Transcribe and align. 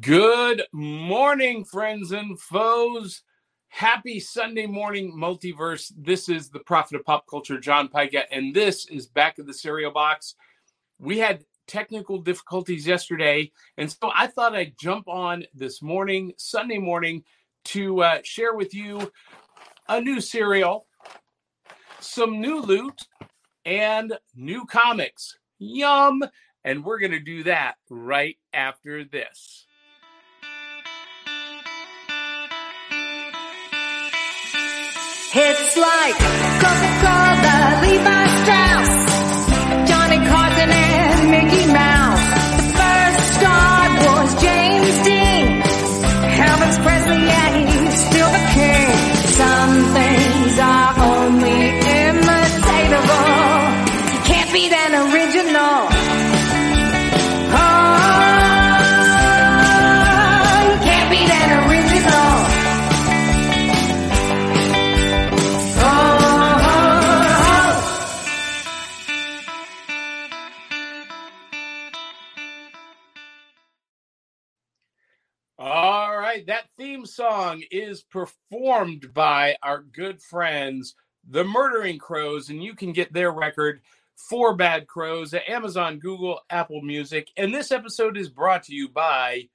Good 0.00 0.64
morning, 0.72 1.64
friends 1.64 2.10
and 2.10 2.36
foes. 2.40 3.22
Happy 3.68 4.18
Sunday 4.18 4.66
morning, 4.66 5.16
multiverse. 5.16 5.92
This 5.96 6.28
is 6.28 6.50
the 6.50 6.58
prophet 6.58 6.96
of 6.96 7.04
pop 7.04 7.24
culture, 7.30 7.60
John 7.60 7.86
Pica, 7.86 8.24
and 8.34 8.52
this 8.52 8.88
is 8.88 9.06
Back 9.06 9.38
of 9.38 9.46
the 9.46 9.54
Cereal 9.54 9.92
Box. 9.92 10.34
We 10.98 11.18
had 11.18 11.44
technical 11.68 12.18
difficulties 12.18 12.84
yesterday, 12.84 13.52
and 13.76 13.88
so 13.88 14.10
I 14.12 14.26
thought 14.26 14.56
I'd 14.56 14.76
jump 14.76 15.06
on 15.06 15.44
this 15.54 15.80
morning, 15.80 16.32
Sunday 16.36 16.78
morning, 16.78 17.22
to 17.66 18.02
uh, 18.02 18.18
share 18.24 18.56
with 18.56 18.74
you 18.74 19.12
a 19.88 20.00
new 20.00 20.20
cereal, 20.20 20.88
some 22.00 22.40
new 22.40 22.60
loot, 22.60 23.02
and 23.64 24.18
new 24.34 24.66
comics. 24.66 25.38
Yum! 25.60 26.24
And 26.64 26.84
we're 26.84 26.98
going 26.98 27.12
to 27.12 27.20
do 27.20 27.44
that 27.44 27.76
right 27.88 28.36
after 28.52 29.04
this. 29.04 29.66
It's 35.32 35.76
like 35.76 36.18
Coca-Cola, 36.58 37.80
Levi 37.86 38.26
Strauss, 38.42 38.92
Johnny 39.88 40.18
Carson 40.26 40.70
and 40.70 41.30
Mickey 41.30 41.66
Mouse. 41.72 42.26
The 42.56 42.66
first 42.76 43.24
star 43.38 43.88
was 44.04 44.42
James 44.42 44.96
Dean. 45.06 45.62
Elvis 46.34 46.82
Presley, 46.82 47.22
yeah, 47.24 47.48
he's 47.56 47.94
still 48.10 48.30
the 48.30 48.44
king. 48.52 48.90
Some 49.38 49.89
right, 76.30 76.46
that 76.46 76.68
theme 76.76 77.04
song 77.04 77.60
is 77.72 78.02
performed 78.02 79.12
by 79.12 79.56
our 79.64 79.82
good 79.82 80.22
friends, 80.22 80.94
the 81.28 81.42
Murdering 81.42 81.98
Crows, 81.98 82.50
and 82.50 82.62
you 82.62 82.74
can 82.74 82.92
get 82.92 83.12
their 83.12 83.32
record, 83.32 83.80
Four 84.14 84.54
Bad 84.54 84.86
Crows, 84.86 85.34
at 85.34 85.48
Amazon, 85.48 85.98
Google, 85.98 86.38
Apple 86.48 86.82
Music. 86.82 87.32
And 87.36 87.52
this 87.52 87.72
episode 87.72 88.16
is 88.16 88.28
brought 88.28 88.62
to 88.64 88.72
you 88.72 88.88
by 88.88 89.48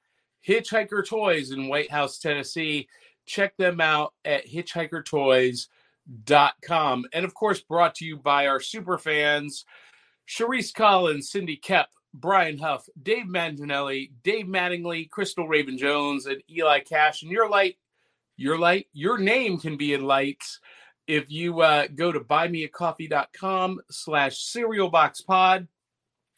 Hitchhiker 0.46 1.08
Toys 1.08 1.52
in 1.52 1.70
White 1.70 1.92
House, 1.92 2.20
Tennessee. 2.20 2.90
Check 3.26 3.56
them 3.56 3.80
out 3.80 4.14
at 4.26 4.46
hitchhikertoys.com. 4.46 7.06
And 7.14 7.26
of 7.26 7.34
course, 7.34 7.62
brought 7.62 7.96
to 7.96 8.06
you 8.06 8.18
by 8.18 8.48
our 8.48 8.60
super 8.60 8.98
fans, 8.98 9.64
Sharice 10.28 10.74
Collins, 10.74 11.32
Cindy 11.32 11.56
Kep, 11.56 11.88
Brian 12.20 12.58
Huff, 12.58 12.88
Dave 13.02 13.26
Manginelli, 13.26 14.12
Dave 14.24 14.46
Mattingly, 14.46 15.10
Crystal 15.10 15.48
Raven 15.48 15.78
Jones, 15.78 16.26
and 16.26 16.42
Eli 16.50 16.80
Cash. 16.80 17.22
And 17.22 17.32
your 17.32 17.50
light, 17.50 17.78
your 18.38 18.58
light, 18.58 18.88
your 18.94 19.18
name 19.18 19.60
can 19.60 19.78
be 19.78 19.94
in 19.94 20.06
lights 20.06 20.60
if 21.08 21.30
you 21.30 21.62
uh, 21.62 21.88
go 21.94 22.12
to 22.12 22.20
buymeacoffee.com 22.20 23.82
slash 23.92 24.40
cereal 24.40 24.90
box 24.90 25.22
pod. 25.22 25.68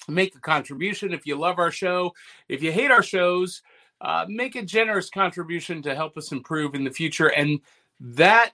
Make 0.10 0.36
a 0.36 0.40
contribution 0.40 1.14
if 1.14 1.26
you 1.26 1.36
love 1.36 1.60
our 1.60 1.72
show. 1.72 2.14
If 2.50 2.64
you 2.64 2.72
hate 2.72 2.92
our 2.92 3.04
shows, 3.04 3.62
uh, 4.02 4.26
make 4.28 4.56
a 4.56 4.64
generous 4.64 5.10
contribution 5.10 5.82
to 5.84 5.96
help 5.96 6.18
us 6.18 6.32
improve 6.32 6.76
in 6.76 6.84
the 6.84 6.92
future. 6.92 7.28
And 7.28 7.60
that 8.00 8.54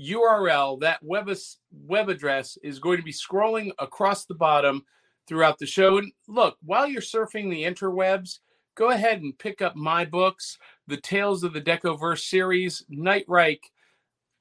URL, 0.00 0.80
that 0.80 1.02
web, 1.02 1.30
web 1.72 2.08
address 2.08 2.58
is 2.62 2.78
going 2.78 2.98
to 2.98 3.04
be 3.04 3.12
scrolling 3.12 3.72
across 3.78 4.26
the 4.26 4.34
bottom 4.34 4.84
throughout 5.26 5.58
the 5.58 5.66
show. 5.66 5.98
And 5.98 6.12
look, 6.28 6.56
while 6.64 6.86
you're 6.86 7.00
surfing 7.00 7.50
the 7.50 7.64
interwebs, 7.64 8.38
go 8.74 8.90
ahead 8.90 9.22
and 9.22 9.38
pick 9.38 9.62
up 9.62 9.76
my 9.76 10.04
books, 10.04 10.58
the 10.86 10.96
Tales 10.96 11.44
of 11.44 11.52
the 11.52 11.60
Decoverse 11.60 12.28
series, 12.28 12.84
Night 12.88 13.24
Reich, 13.28 13.70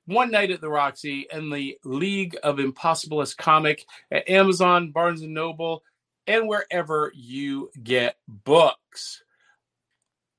One 0.06 0.32
Night 0.32 0.52
at 0.52 0.62
the 0.62 0.70
Roxy, 0.70 1.28
and 1.32 1.52
the 1.52 1.78
League 1.84 2.38
of 2.44 2.58
Impossibilist 2.58 3.38
comic 3.38 3.86
at 4.12 4.30
Amazon, 4.30 4.92
Barnes 4.92 5.22
and 5.22 5.34
Noble, 5.34 5.84
and 6.28 6.48
wherever 6.48 7.12
you 7.16 7.70
get 7.84 8.18
books. 8.28 9.24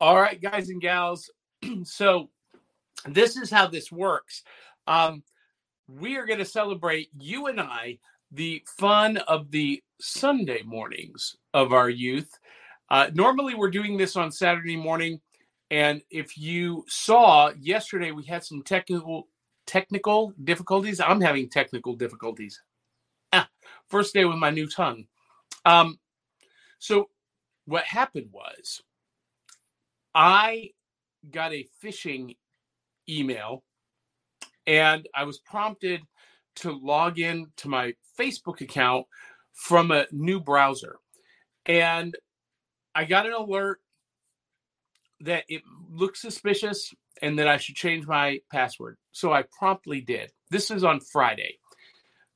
All 0.00 0.20
right, 0.20 0.40
guys 0.40 0.68
and 0.68 0.80
gals. 0.80 1.30
so 1.84 2.30
this 3.06 3.36
is 3.36 3.50
how 3.50 3.66
this 3.66 3.92
works. 3.92 4.42
Um, 4.86 5.22
we 5.88 6.16
are 6.16 6.26
going 6.26 6.38
to 6.38 6.44
celebrate 6.44 7.10
you 7.18 7.46
and 7.46 7.60
I 7.60 7.98
the 8.34 8.62
fun 8.66 9.16
of 9.28 9.50
the 9.50 9.82
Sunday 10.00 10.62
mornings 10.64 11.36
of 11.54 11.72
our 11.72 11.88
youth. 11.88 12.30
Uh, 12.90 13.08
normally, 13.14 13.54
we're 13.54 13.70
doing 13.70 13.96
this 13.96 14.16
on 14.16 14.30
Saturday 14.30 14.76
morning, 14.76 15.20
and 15.70 16.02
if 16.10 16.36
you 16.36 16.84
saw 16.88 17.50
yesterday, 17.58 18.10
we 18.10 18.24
had 18.24 18.44
some 18.44 18.62
technical 18.62 19.28
technical 19.66 20.34
difficulties. 20.44 21.00
I'm 21.00 21.20
having 21.20 21.48
technical 21.48 21.94
difficulties. 21.94 22.60
Ah, 23.32 23.48
first 23.88 24.12
day 24.12 24.24
with 24.24 24.36
my 24.36 24.50
new 24.50 24.68
tongue. 24.68 25.06
Um, 25.64 25.98
so 26.78 27.08
what 27.64 27.84
happened 27.84 28.28
was, 28.32 28.82
I 30.14 30.70
got 31.30 31.52
a 31.52 31.66
phishing 31.82 32.36
email, 33.08 33.64
and 34.66 35.08
I 35.14 35.24
was 35.24 35.38
prompted 35.38 36.02
to 36.56 36.72
log 36.72 37.18
in 37.18 37.46
to 37.58 37.68
my 37.68 37.94
Facebook 38.18 38.60
account 38.60 39.06
from 39.52 39.90
a 39.90 40.06
new 40.10 40.40
browser. 40.40 40.96
And 41.66 42.16
I 42.94 43.04
got 43.04 43.26
an 43.26 43.32
alert 43.32 43.80
that 45.20 45.44
it 45.48 45.62
looked 45.90 46.18
suspicious 46.18 46.92
and 47.22 47.38
that 47.38 47.48
I 47.48 47.56
should 47.56 47.76
change 47.76 48.06
my 48.06 48.40
password. 48.50 48.96
So 49.12 49.32
I 49.32 49.44
promptly 49.56 50.00
did. 50.00 50.32
This 50.50 50.70
is 50.70 50.84
on 50.84 51.00
Friday. 51.00 51.58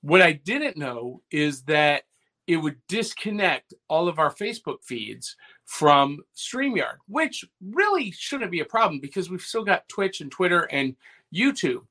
What 0.01 0.23
I 0.23 0.33
didn't 0.33 0.77
know 0.77 1.23
is 1.31 1.63
that 1.65 2.05
it 2.47 2.57
would 2.57 2.77
disconnect 2.89 3.75
all 3.89 4.09
of 4.09 4.19
our 4.19 4.33
Facebook 4.33 4.83
feeds 4.83 5.37
from 5.67 6.21
StreamYard, 6.35 6.97
which 7.07 7.45
really 7.61 8.11
shouldn't 8.11 8.51
be 8.51 8.61
a 8.61 8.65
problem 8.65 9.01
because 9.01 9.29
we've 9.29 9.43
still 9.43 9.65
got 9.65 9.89
Twitch 9.89 10.23
and 10.23 10.31
Twitter 10.31 10.63
and 10.63 10.97
YouTube. 11.35 11.83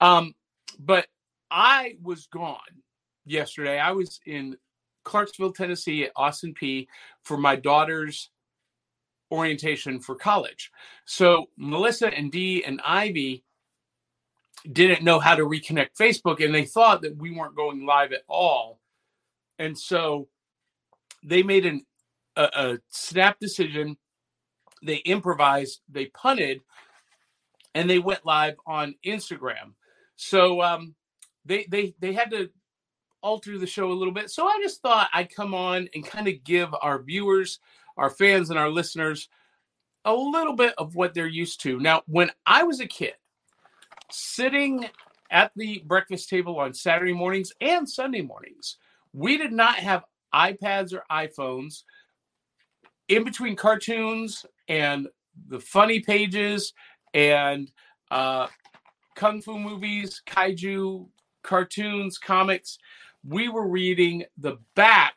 Um, 0.00 0.34
but 0.78 1.08
I 1.50 1.96
was 2.02 2.26
gone 2.26 2.58
yesterday. 3.24 3.78
I 3.78 3.92
was 3.92 4.20
in 4.26 4.56
Clarksville, 5.04 5.52
Tennessee 5.52 6.04
at 6.04 6.12
Austin 6.16 6.54
Peay 6.54 6.86
for 7.22 7.36
my 7.36 7.56
daughter's 7.56 8.30
orientation 9.32 10.00
for 10.00 10.14
college. 10.14 10.70
So 11.04 11.46
Melissa 11.56 12.08
and 12.08 12.30
Dee 12.32 12.64
and 12.64 12.80
Ivy 12.84 13.44
didn't 14.70 15.02
know 15.02 15.18
how 15.18 15.34
to 15.34 15.42
reconnect 15.42 15.96
Facebook 15.98 16.44
and 16.44 16.54
they 16.54 16.64
thought 16.64 17.02
that 17.02 17.16
we 17.16 17.30
weren't 17.30 17.56
going 17.56 17.86
live 17.86 18.12
at 18.12 18.22
all. 18.28 18.80
And 19.58 19.78
so 19.78 20.28
they 21.22 21.42
made 21.42 21.66
an, 21.66 21.86
a, 22.36 22.50
a 22.54 22.78
snap 22.88 23.38
decision. 23.40 23.96
They 24.82 24.96
improvised, 24.96 25.80
they 25.88 26.06
punted, 26.06 26.60
and 27.74 27.88
they 27.88 27.98
went 27.98 28.26
live 28.26 28.56
on 28.66 28.94
Instagram. 29.04 29.74
So 30.16 30.60
um, 30.62 30.94
they 31.50 31.66
they 31.68 31.94
they 31.98 32.12
had 32.12 32.30
to 32.30 32.48
alter 33.22 33.58
the 33.58 33.66
show 33.66 33.90
a 33.90 33.92
little 33.92 34.14
bit. 34.14 34.30
So 34.30 34.46
I 34.46 34.58
just 34.62 34.80
thought 34.80 35.10
I'd 35.12 35.34
come 35.34 35.52
on 35.52 35.88
and 35.94 36.06
kind 36.06 36.28
of 36.28 36.42
give 36.44 36.70
our 36.80 37.02
viewers, 37.02 37.58
our 37.98 38.08
fans, 38.08 38.48
and 38.50 38.58
our 38.58 38.70
listeners 38.70 39.28
a 40.04 40.14
little 40.14 40.54
bit 40.54 40.74
of 40.78 40.94
what 40.94 41.12
they're 41.12 41.26
used 41.26 41.60
to. 41.62 41.78
Now, 41.78 42.02
when 42.06 42.30
I 42.46 42.62
was 42.62 42.80
a 42.80 42.86
kid, 42.86 43.14
sitting 44.10 44.86
at 45.30 45.50
the 45.56 45.82
breakfast 45.86 46.30
table 46.30 46.58
on 46.58 46.72
Saturday 46.72 47.12
mornings 47.12 47.52
and 47.60 47.88
Sunday 47.88 48.22
mornings, 48.22 48.78
we 49.12 49.36
did 49.36 49.52
not 49.52 49.74
have 49.74 50.04
iPads 50.32 50.94
or 50.94 51.02
iPhones. 51.10 51.82
In 53.08 53.24
between 53.24 53.56
cartoons 53.56 54.46
and 54.68 55.08
the 55.48 55.58
funny 55.58 55.98
pages 55.98 56.72
and 57.12 57.70
uh, 58.10 58.46
kung 59.16 59.42
fu 59.42 59.58
movies, 59.58 60.22
kaiju, 60.26 61.08
cartoons, 61.42 62.18
comics, 62.18 62.78
we 63.26 63.48
were 63.48 63.66
reading 63.66 64.24
the 64.38 64.58
back 64.74 65.14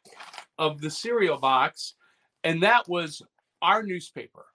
of 0.58 0.82
the 0.82 0.90
cereal 0.90 1.38
box, 1.38 1.96
and 2.44 2.62
that 2.64 2.88
was 2.88 3.22
our 3.62 3.84
newspaper. 3.84 4.46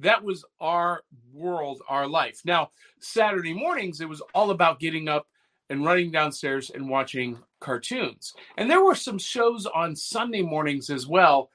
That 0.00 0.22
was 0.22 0.44
our 0.60 1.02
world, 1.32 1.82
our 1.88 2.06
life. 2.06 2.40
Now, 2.44 2.70
Saturday 3.00 3.54
mornings, 3.54 4.00
it 4.00 4.08
was 4.08 4.22
all 4.34 4.50
about 4.50 4.80
getting 4.80 5.08
up 5.08 5.26
and 5.70 5.84
running 5.84 6.10
downstairs 6.10 6.70
and 6.70 6.88
watching 6.88 7.38
cartoons. 7.60 8.34
And 8.56 8.70
there 8.70 8.84
were 8.84 8.94
some 8.94 9.18
shows 9.18 9.66
on 9.66 9.96
Sunday 9.96 10.42
mornings 10.42 10.90
as 10.90 11.06
well 11.06 11.50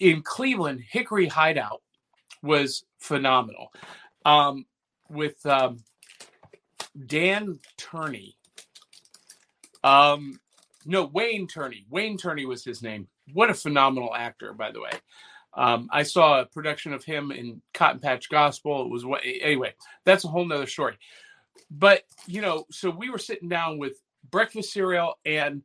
in 0.00 0.22
Cleveland, 0.22 0.82
Hickory 0.88 1.26
Hideout. 1.26 1.82
was 2.42 2.84
phenomenal. 2.98 3.72
Um, 4.24 4.66
with 5.08 5.44
um, 5.46 5.82
Dan 7.06 7.58
Turney. 7.76 8.37
Um, 9.88 10.38
no, 10.84 11.06
Wayne 11.06 11.46
Turney. 11.46 11.86
Wayne 11.88 12.18
Turney 12.18 12.44
was 12.44 12.62
his 12.64 12.82
name. 12.82 13.08
What 13.32 13.50
a 13.50 13.54
phenomenal 13.54 14.14
actor, 14.14 14.52
by 14.52 14.70
the 14.70 14.80
way. 14.80 14.90
Um, 15.54 15.88
I 15.90 16.02
saw 16.02 16.40
a 16.40 16.46
production 16.46 16.92
of 16.92 17.04
him 17.04 17.32
in 17.32 17.62
Cotton 17.72 18.00
Patch 18.00 18.28
Gospel. 18.28 18.82
It 18.82 18.90
was 18.90 19.04
what 19.04 19.22
anyway. 19.24 19.74
That's 20.04 20.24
a 20.24 20.28
whole 20.28 20.46
nother 20.46 20.66
story. 20.66 20.98
But 21.70 22.02
you 22.26 22.42
know, 22.42 22.66
so 22.70 22.90
we 22.90 23.08
were 23.08 23.18
sitting 23.18 23.48
down 23.48 23.78
with 23.78 24.00
breakfast 24.30 24.72
cereal, 24.72 25.14
and 25.24 25.62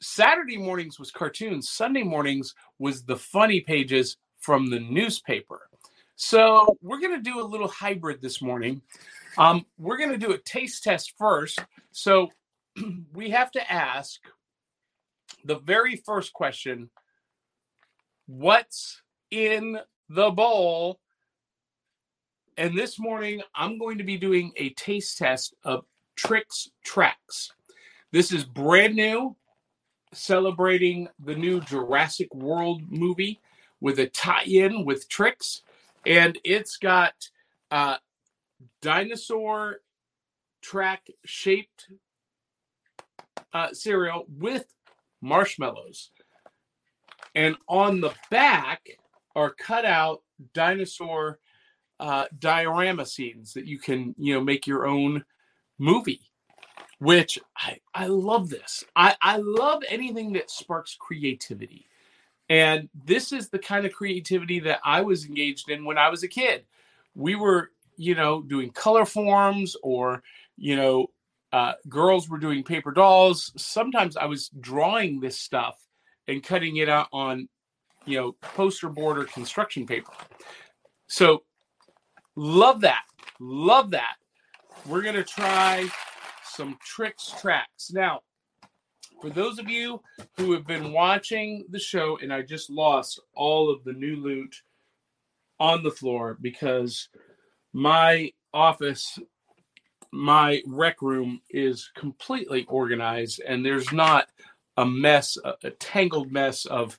Saturday 0.00 0.56
mornings 0.56 0.98
was 0.98 1.10
cartoons. 1.12 1.70
Sunday 1.70 2.02
mornings 2.02 2.54
was 2.78 3.04
the 3.04 3.16
funny 3.16 3.60
pages 3.60 4.16
from 4.40 4.68
the 4.68 4.80
newspaper. 4.80 5.60
So 6.16 6.76
we're 6.82 7.00
gonna 7.00 7.22
do 7.22 7.40
a 7.40 7.46
little 7.46 7.68
hybrid 7.68 8.20
this 8.20 8.42
morning. 8.42 8.82
Um, 9.38 9.64
we're 9.78 9.96
gonna 9.96 10.18
do 10.18 10.32
a 10.32 10.38
taste 10.38 10.82
test 10.82 11.14
first. 11.16 11.60
So 11.92 12.30
we 13.12 13.30
have 13.30 13.50
to 13.52 13.72
ask 13.72 14.20
the 15.44 15.58
very 15.58 15.96
first 15.96 16.32
question 16.32 16.90
what's 18.26 19.02
in 19.30 19.78
the 20.08 20.30
bowl? 20.30 21.00
And 22.56 22.76
this 22.78 22.98
morning 22.98 23.42
i'm 23.54 23.78
going 23.78 23.98
to 23.98 24.04
be 24.04 24.16
doing 24.16 24.52
a 24.56 24.70
taste 24.70 25.18
test 25.18 25.54
of 25.64 25.84
Trix 26.16 26.70
Trax. 26.86 27.50
This 28.12 28.32
is 28.32 28.44
brand 28.44 28.94
new 28.94 29.36
celebrating 30.12 31.08
the 31.24 31.34
new 31.34 31.60
jurassic 31.60 32.32
world 32.32 32.82
movie 32.88 33.40
with 33.80 33.98
a 33.98 34.06
tie-in 34.06 34.84
with 34.84 35.08
Trix 35.08 35.62
and 36.06 36.38
it's 36.44 36.76
got 36.76 37.14
uh 37.70 37.96
dinosaur 38.80 39.80
track 40.62 41.08
shaped 41.24 41.88
uh, 43.52 43.72
cereal 43.72 44.26
with 44.28 44.66
marshmallows. 45.20 46.10
And 47.34 47.56
on 47.68 48.00
the 48.00 48.12
back 48.30 48.98
are 49.34 49.50
cut 49.50 49.84
out 49.84 50.22
dinosaur 50.52 51.38
uh, 51.98 52.26
diorama 52.38 53.06
scenes 53.06 53.54
that 53.54 53.66
you 53.66 53.78
can, 53.78 54.14
you 54.18 54.34
know, 54.34 54.40
make 54.40 54.66
your 54.66 54.86
own 54.86 55.24
movie. 55.78 56.20
Which 57.00 57.38
I, 57.56 57.80
I 57.92 58.06
love 58.06 58.48
this. 58.48 58.84
I, 58.96 59.16
I 59.20 59.36
love 59.38 59.82
anything 59.88 60.32
that 60.34 60.50
sparks 60.50 60.96
creativity. 60.98 61.86
And 62.48 62.88
this 63.04 63.32
is 63.32 63.48
the 63.48 63.58
kind 63.58 63.84
of 63.84 63.92
creativity 63.92 64.60
that 64.60 64.80
I 64.84 65.00
was 65.00 65.26
engaged 65.26 65.68
in 65.68 65.84
when 65.84 65.98
I 65.98 66.08
was 66.08 66.22
a 66.22 66.28
kid. 66.28 66.64
We 67.14 67.34
were, 67.34 67.72
you 67.96 68.14
know, 68.14 68.42
doing 68.42 68.70
Colorforms 68.70 69.74
or, 69.82 70.22
you 70.56 70.76
know, 70.76 71.10
uh, 71.54 71.74
girls 71.88 72.28
were 72.28 72.38
doing 72.38 72.64
paper 72.64 72.90
dolls. 72.90 73.52
Sometimes 73.56 74.16
I 74.16 74.24
was 74.26 74.50
drawing 74.58 75.20
this 75.20 75.38
stuff 75.38 75.78
and 76.26 76.42
cutting 76.42 76.78
it 76.78 76.88
out 76.88 77.06
on, 77.12 77.48
you 78.06 78.18
know, 78.18 78.32
poster 78.42 78.88
board 78.88 79.18
or 79.18 79.24
construction 79.24 79.86
paper. 79.86 80.10
So 81.06 81.44
love 82.34 82.80
that. 82.80 83.04
Love 83.38 83.92
that. 83.92 84.16
We're 84.88 85.02
going 85.02 85.14
to 85.14 85.22
try 85.22 85.88
some 86.42 86.76
Trix 86.84 87.32
Trax. 87.40 87.92
Now, 87.92 88.22
for 89.20 89.30
those 89.30 89.60
of 89.60 89.70
you 89.70 90.00
who 90.36 90.50
have 90.54 90.66
been 90.66 90.92
watching 90.92 91.66
the 91.70 91.78
show, 91.78 92.18
and 92.20 92.32
I 92.32 92.42
just 92.42 92.68
lost 92.68 93.20
all 93.36 93.70
of 93.70 93.84
the 93.84 93.92
new 93.92 94.16
loot 94.16 94.56
on 95.60 95.84
the 95.84 95.92
floor 95.92 96.36
because 96.40 97.08
my 97.72 98.32
office 98.52 99.20
my 100.14 100.62
rec 100.64 101.02
room 101.02 101.40
is 101.50 101.90
completely 101.96 102.64
organized 102.68 103.40
and 103.46 103.66
there's 103.66 103.92
not 103.92 104.28
a 104.76 104.86
mess, 104.86 105.36
a, 105.44 105.54
a, 105.64 105.70
tangled 105.70 106.30
mess 106.30 106.66
of 106.66 106.98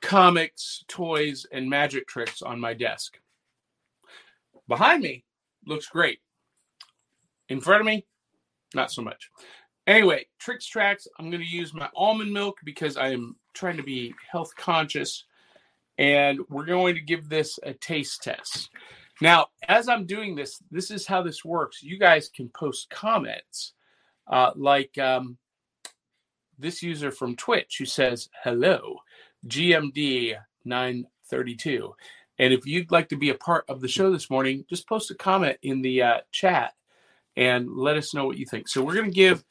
comics, 0.00 0.82
toys, 0.88 1.46
and 1.52 1.68
magic 1.68 2.08
tricks 2.08 2.40
on 2.40 2.58
my 2.58 2.72
desk. 2.72 3.18
Behind 4.68 5.02
me 5.02 5.24
looks 5.66 5.86
great. 5.86 6.20
In 7.50 7.60
front 7.60 7.80
of 7.80 7.86
me, 7.86 8.06
not 8.74 8.90
so 8.90 9.02
much. 9.02 9.30
Anyway, 9.86 10.26
Trix 10.38 10.70
Trax. 10.70 11.06
I'm 11.18 11.30
going 11.30 11.42
to 11.42 11.46
use 11.46 11.74
my 11.74 11.90
almond 11.94 12.32
milk 12.32 12.58
because 12.64 12.96
I 12.96 13.10
am 13.10 13.36
trying 13.52 13.76
to 13.76 13.82
be 13.82 14.14
health 14.30 14.54
conscious. 14.56 15.24
And 15.98 16.40
we're 16.48 16.64
going 16.64 16.94
to 16.94 17.00
give 17.02 17.28
this 17.28 17.58
a 17.62 17.74
taste 17.74 18.22
test. 18.22 18.70
Now, 19.20 19.48
as 19.68 19.88
I'm 19.88 20.06
doing 20.06 20.34
this, 20.34 20.62
this 20.70 20.90
is 20.90 21.06
how 21.06 21.22
this 21.22 21.44
works. 21.44 21.82
You 21.82 21.98
guys 21.98 22.28
can 22.28 22.48
post 22.48 22.88
comments, 22.90 23.74
uh, 24.26 24.52
like 24.56 24.96
um, 24.98 25.36
this 26.58 26.82
user 26.82 27.10
from 27.10 27.36
Twitch 27.36 27.76
who 27.78 27.84
says, 27.84 28.28
"Hello, 28.42 28.96
GMD 29.46 30.36
932." 30.64 31.94
And 32.38 32.54
if 32.54 32.66
you'd 32.66 32.90
like 32.90 33.10
to 33.10 33.16
be 33.16 33.28
a 33.28 33.34
part 33.34 33.66
of 33.68 33.82
the 33.82 33.88
show 33.88 34.10
this 34.10 34.30
morning, 34.30 34.64
just 34.70 34.88
post 34.88 35.10
a 35.10 35.14
comment 35.14 35.58
in 35.62 35.82
the 35.82 36.02
uh, 36.02 36.20
chat 36.32 36.72
and 37.36 37.70
let 37.70 37.98
us 37.98 38.14
know 38.14 38.24
what 38.24 38.38
you 38.38 38.46
think. 38.46 38.68
So 38.68 38.82
we're 38.82 38.94
going 38.94 39.10
to 39.10 39.14
give 39.14 39.44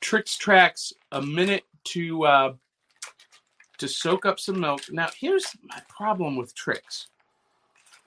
Trix 0.00 0.36
Trax 0.36 0.92
a 1.12 1.22
minute 1.22 1.62
to 1.84 2.24
uh, 2.24 2.54
to 3.78 3.86
soak 3.86 4.26
up 4.26 4.40
some 4.40 4.58
milk. 4.58 4.82
Now, 4.90 5.08
here's 5.16 5.46
my 5.62 5.80
problem 5.88 6.34
with 6.34 6.54
Trix 6.56 7.06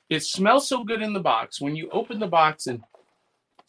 it 0.09 0.24
smells 0.24 0.68
so 0.68 0.83
good 0.83 1.01
in 1.01 1.13
the 1.13 1.19
box. 1.19 1.59
When 1.59 1.75
you 1.75 1.89
open 1.92 2.19
the 2.19 2.27
box 2.27 2.68
and 2.68 2.83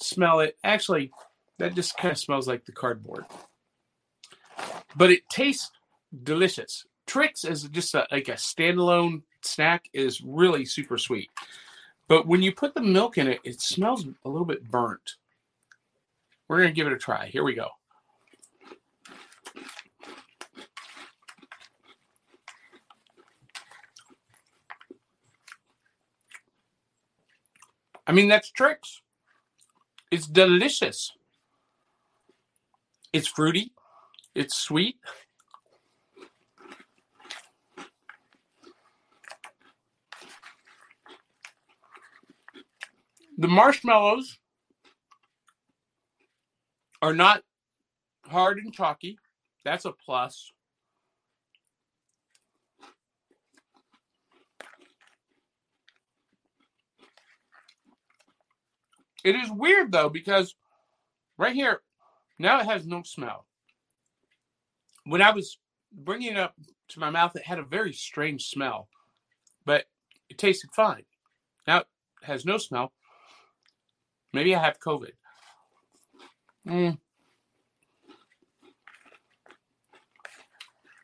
smell 0.01 0.41
it, 0.41 0.57
actually, 0.63 1.11
that 1.59 1.75
just 1.75 1.97
kind 1.97 2.13
of 2.13 2.19
smells 2.19 2.47
like 2.47 2.65
the 2.65 2.73
cardboard. 2.73 3.25
But 4.97 5.11
it 5.11 5.29
tastes 5.31 5.71
delicious. 6.23 6.85
Trix 7.07 7.45
as 7.45 7.65
just 7.65 7.95
a, 7.95 8.07
like 8.11 8.29
a 8.29 8.33
standalone 8.33 9.23
snack 9.43 9.87
is 9.93 10.21
really 10.21 10.65
super 10.65 10.99
sweet. 10.99 11.31
But 12.07 12.27
when 12.27 12.43
you 12.43 12.53
put 12.53 12.75
the 12.75 12.83
milk 12.83 13.19
in 13.19 13.29
it, 13.29 13.41
it 13.45 13.61
smells 13.61 14.07
a 14.25 14.29
little 14.29 14.47
bit 14.47 14.71
burnt. 14.71 15.17
We're 16.49 16.59
going 16.59 16.71
to 16.71 16.75
give 16.75 16.87
it 16.87 16.93
a 16.93 16.99
try. 16.99 17.27
Here 17.27 17.45
we 17.45 17.55
go. 17.55 17.69
I 28.09 28.13
mean, 28.13 28.29
that's 28.29 28.51
Trix. 28.51 29.03
It's 30.11 30.27
delicious. 30.27 31.13
It's 33.13 33.29
fruity. 33.29 33.73
It's 34.35 34.57
sweet. 34.57 34.97
The 43.37 43.49
marshmallows 43.49 44.39
are 47.03 47.13
not 47.15 47.43
hard 48.27 48.59
and 48.59 48.73
chalky. 48.73 49.19
That's 49.65 49.85
a 49.85 49.93
plus. 49.93 50.51
It 59.29 59.37
is 59.37 59.51
weird 59.51 59.93
though 59.93 60.09
because 60.09 60.55
right 61.37 61.55
here 61.55 61.83
now 62.39 62.61
it 62.61 62.65
has 62.65 62.87
no 62.87 63.03
smell. 63.03 63.45
When 65.05 65.21
I 65.21 65.33
was 65.33 65.59
bringing 65.93 66.31
it 66.33 66.39
up 66.39 66.55
to 66.89 67.01
my 67.01 67.11
mouth, 67.11 67.37
it 67.37 67.45
had 67.45 67.59
a 67.59 67.63
very 67.63 67.93
strange 67.93 68.47
smell, 68.47 68.89
but 69.67 69.85
it 70.31 70.39
tasted 70.39 70.71
fine. 70.75 71.05
Now 71.67 71.81
it 71.81 71.87
has 72.23 72.47
no 72.47 72.57
smell. 72.57 72.95
Maybe 74.33 74.55
I 74.55 74.65
have 74.65 74.81
COVID. 74.81 75.13
Mm. 76.67 76.99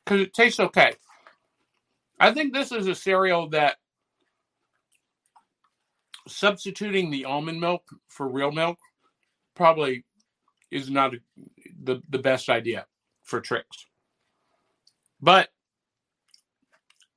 Because 0.02 0.20
it 0.22 0.32
tastes 0.32 0.60
okay. 0.60 0.94
I 2.18 2.32
think 2.32 2.54
this 2.54 2.72
is 2.72 2.86
a 2.86 2.94
cereal 2.94 3.50
that 3.50 3.76
substituting 6.26 7.10
the 7.10 7.24
almond 7.24 7.60
milk 7.60 7.82
for 8.08 8.28
real 8.28 8.50
milk 8.50 8.78
probably 9.54 10.04
is 10.70 10.90
not 10.90 11.14
a, 11.14 11.18
the 11.82 12.02
the 12.08 12.18
best 12.18 12.48
idea 12.48 12.86
for 13.22 13.40
Trix. 13.40 13.86
But 15.20 15.48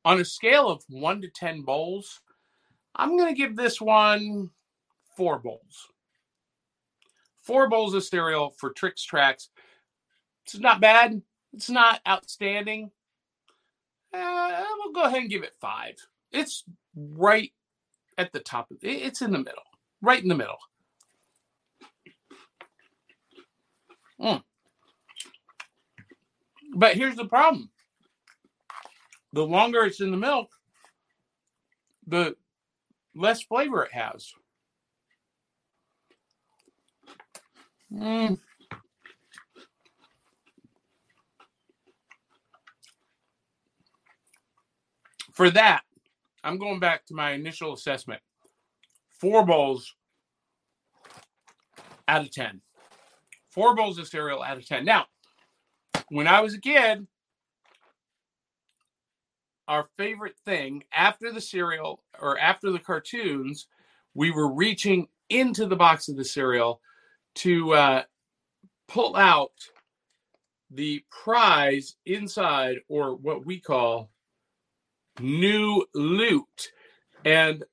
on 0.05 0.19
a 0.19 0.25
scale 0.25 0.69
of 0.69 0.83
1 0.87 1.21
to 1.21 1.27
10 1.29 1.63
bowls, 1.63 2.21
I'm 2.95 3.17
going 3.17 3.33
to 3.33 3.37
give 3.37 3.57
this 3.57 3.81
one 3.81 4.51
4 5.17 5.39
bowls. 5.39 5.89
4 7.41 7.69
bowls 7.69 7.93
of 7.93 8.03
cereal 8.03 8.51
for 8.57 8.71
Trix 8.71 9.05
Trax. 9.05 9.47
It's 10.45 10.57
not 10.59 10.79
bad. 10.79 11.21
It's 11.51 11.69
not 11.69 11.99
outstanding. 12.07 12.91
Uh, 14.13 14.63
we'll 14.79 14.93
go 14.93 15.03
ahead 15.03 15.21
and 15.21 15.29
give 15.29 15.43
it 15.43 15.53
5. 15.59 15.95
It's 16.31 16.63
right 16.95 17.51
at 18.17 18.33
the 18.33 18.41
top. 18.41 18.71
Of 18.71 18.79
it- 18.83 19.03
It's 19.03 19.21
in 19.23 19.31
the 19.31 19.39
middle, 19.39 19.63
right 20.01 20.21
in 20.21 20.29
the 20.29 20.35
middle. 20.35 20.59
Mm. 24.21 24.43
But 26.75 26.95
here's 26.95 27.15
the 27.17 27.27
problem: 27.27 27.71
the 29.33 29.45
longer 29.45 29.85
it's 29.85 30.01
in 30.01 30.11
the 30.11 30.17
milk, 30.17 30.51
the 32.07 32.37
less 33.15 33.43
flavor 33.43 33.83
it 33.85 33.93
has. 33.93 34.33
Mm. 37.93 38.39
For 45.33 45.49
that, 45.51 45.83
I'm 46.47 46.57
going 46.57 46.79
back 46.79 47.05
to 47.07 47.13
my 47.13 47.31
initial 47.31 47.73
assessment. 47.73 48.21
Four 49.19 49.45
bowls 49.45 49.93
out 52.07 52.21
of 52.21 52.31
10. 52.31 52.61
Four 53.49 53.75
bowls 53.75 53.97
of 53.97 54.07
cereal 54.07 54.41
out 54.41 54.55
of 54.55 54.65
10. 54.65 54.85
Now, 54.85 55.07
when 56.07 56.25
I 56.25 56.39
was 56.39 56.53
a 56.53 56.61
kid, 56.61 57.05
our 59.67 59.89
favorite 59.97 60.37
thing 60.45 60.85
after 60.93 61.33
the 61.33 61.41
cereal 61.41 62.01
or 62.17 62.39
after 62.39 62.71
the 62.71 62.79
cartoons, 62.79 63.67
we 64.13 64.31
were 64.31 64.53
reaching 64.53 65.09
into 65.29 65.65
the 65.65 65.75
box 65.75 66.07
of 66.07 66.15
the 66.15 66.23
cereal 66.23 66.79
to 67.35 67.73
uh, 67.73 68.03
pull 68.87 69.17
out 69.17 69.51
the 70.71 71.03
prize 71.11 71.97
inside, 72.05 72.77
or 72.87 73.17
what 73.17 73.45
we 73.45 73.59
call 73.59 74.11
new 75.19 75.85
loot. 75.93 76.71
And 77.25 77.63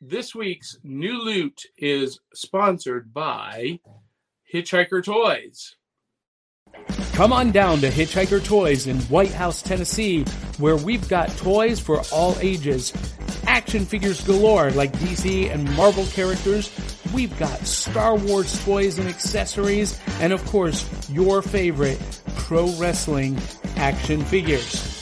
this 0.00 0.34
week's 0.34 0.78
new 0.82 1.22
loot 1.22 1.62
is 1.76 2.20
sponsored 2.34 3.12
by 3.12 3.80
Hitchhiker 4.52 5.04
Toys. 5.04 5.76
Come 7.12 7.32
on 7.32 7.50
down 7.50 7.80
to 7.80 7.90
Hitchhiker 7.90 8.42
Toys 8.42 8.86
in 8.86 8.98
White 9.02 9.32
House, 9.32 9.60
Tennessee, 9.60 10.24
where 10.58 10.76
we've 10.76 11.06
got 11.08 11.28
toys 11.36 11.78
for 11.78 12.00
all 12.12 12.36
ages. 12.40 12.92
Action 13.46 13.84
figures 13.84 14.24
galore 14.24 14.70
like 14.70 14.92
DC 14.94 15.52
and 15.52 15.70
Marvel 15.76 16.06
characters. 16.06 16.70
We've 17.12 17.36
got 17.38 17.58
Star 17.66 18.16
Wars 18.16 18.64
toys 18.64 18.98
and 18.98 19.08
accessories, 19.08 20.00
and 20.20 20.32
of 20.32 20.44
course, 20.46 20.88
your 21.10 21.42
favorite 21.42 22.00
pro 22.36 22.70
wrestling 22.76 23.38
action 23.76 24.24
figures. 24.24 24.99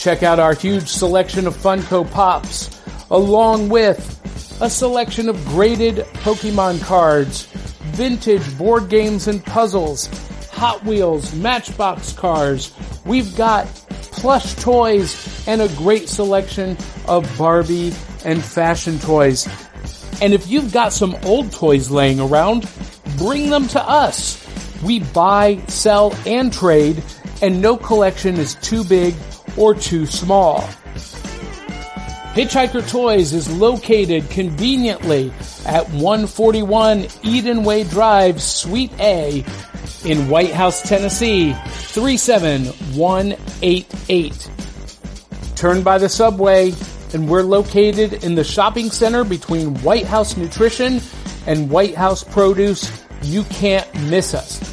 Check 0.00 0.22
out 0.22 0.38
our 0.38 0.54
huge 0.54 0.88
selection 0.88 1.46
of 1.46 1.54
Funko 1.54 2.10
Pops, 2.10 2.80
along 3.10 3.68
with 3.68 4.58
a 4.62 4.70
selection 4.70 5.28
of 5.28 5.36
graded 5.44 5.96
Pokemon 6.24 6.82
cards, 6.82 7.44
vintage 7.92 8.56
board 8.56 8.88
games 8.88 9.28
and 9.28 9.44
puzzles, 9.44 10.06
Hot 10.52 10.82
Wheels, 10.86 11.34
Matchbox 11.34 12.14
cars. 12.14 12.74
We've 13.04 13.36
got 13.36 13.66
plush 14.10 14.54
toys 14.54 15.46
and 15.46 15.60
a 15.60 15.68
great 15.76 16.08
selection 16.08 16.78
of 17.06 17.30
Barbie 17.36 17.92
and 18.24 18.42
fashion 18.42 18.98
toys. 19.00 19.46
And 20.22 20.32
if 20.32 20.48
you've 20.48 20.72
got 20.72 20.94
some 20.94 21.14
old 21.24 21.52
toys 21.52 21.90
laying 21.90 22.20
around, 22.20 22.66
bring 23.18 23.50
them 23.50 23.68
to 23.68 23.82
us. 23.82 24.42
We 24.82 25.00
buy, 25.00 25.62
sell, 25.68 26.16
and 26.24 26.50
trade, 26.50 27.04
and 27.42 27.60
no 27.60 27.76
collection 27.76 28.36
is 28.36 28.54
too 28.54 28.82
big 28.82 29.14
or 29.56 29.74
too 29.74 30.06
small. 30.06 30.60
Hitchhiker 32.34 32.88
Toys 32.88 33.32
is 33.32 33.50
located 33.50 34.30
conveniently 34.30 35.32
at 35.66 35.90
141 35.90 37.08
Eden 37.24 37.64
Way 37.64 37.82
Drive, 37.82 38.40
Suite 38.40 38.92
A 39.00 39.44
in 40.04 40.28
White 40.28 40.52
House, 40.52 40.88
Tennessee, 40.88 41.52
37188. 41.52 44.50
Turn 45.56 45.82
by 45.82 45.98
the 45.98 46.08
subway, 46.08 46.72
and 47.12 47.28
we're 47.28 47.42
located 47.42 48.22
in 48.24 48.36
the 48.36 48.44
shopping 48.44 48.92
center 48.92 49.24
between 49.24 49.74
White 49.82 50.06
House 50.06 50.36
Nutrition 50.36 51.00
and 51.46 51.68
White 51.68 51.96
House 51.96 52.22
Produce. 52.22 52.92
You 53.22 53.42
can't 53.44 53.92
miss 54.08 54.34
us. 54.34 54.69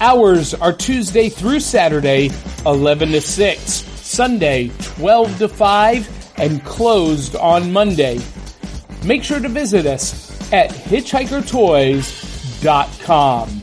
Hours 0.00 0.54
are 0.54 0.72
Tuesday 0.72 1.28
through 1.28 1.60
Saturday, 1.60 2.30
11 2.64 3.10
to 3.10 3.20
6, 3.20 3.60
Sunday, 3.60 4.70
12 4.80 5.38
to 5.38 5.48
5, 5.48 6.34
and 6.38 6.64
closed 6.64 7.36
on 7.36 7.70
Monday. 7.70 8.18
Make 9.04 9.22
sure 9.22 9.40
to 9.40 9.48
visit 9.50 9.84
us 9.84 10.30
at 10.52 10.70
hitchhikertoys.com. 10.70 13.62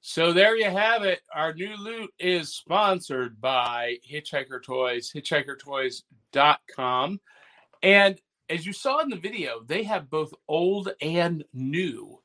So 0.00 0.32
there 0.32 0.56
you 0.56 0.70
have 0.70 1.02
it. 1.02 1.18
Our 1.34 1.52
new 1.54 1.76
loot 1.76 2.14
is 2.20 2.54
sponsored 2.54 3.40
by 3.40 3.96
Hitchhiker 4.08 4.62
Toys, 4.62 5.10
hitchhikertoys.com. 5.12 7.20
And 7.82 8.20
as 8.52 8.66
you 8.66 8.72
saw 8.72 9.00
in 9.00 9.08
the 9.08 9.16
video, 9.16 9.62
they 9.66 9.82
have 9.84 10.10
both 10.10 10.34
old 10.46 10.92
and 11.00 11.44
new 11.54 12.20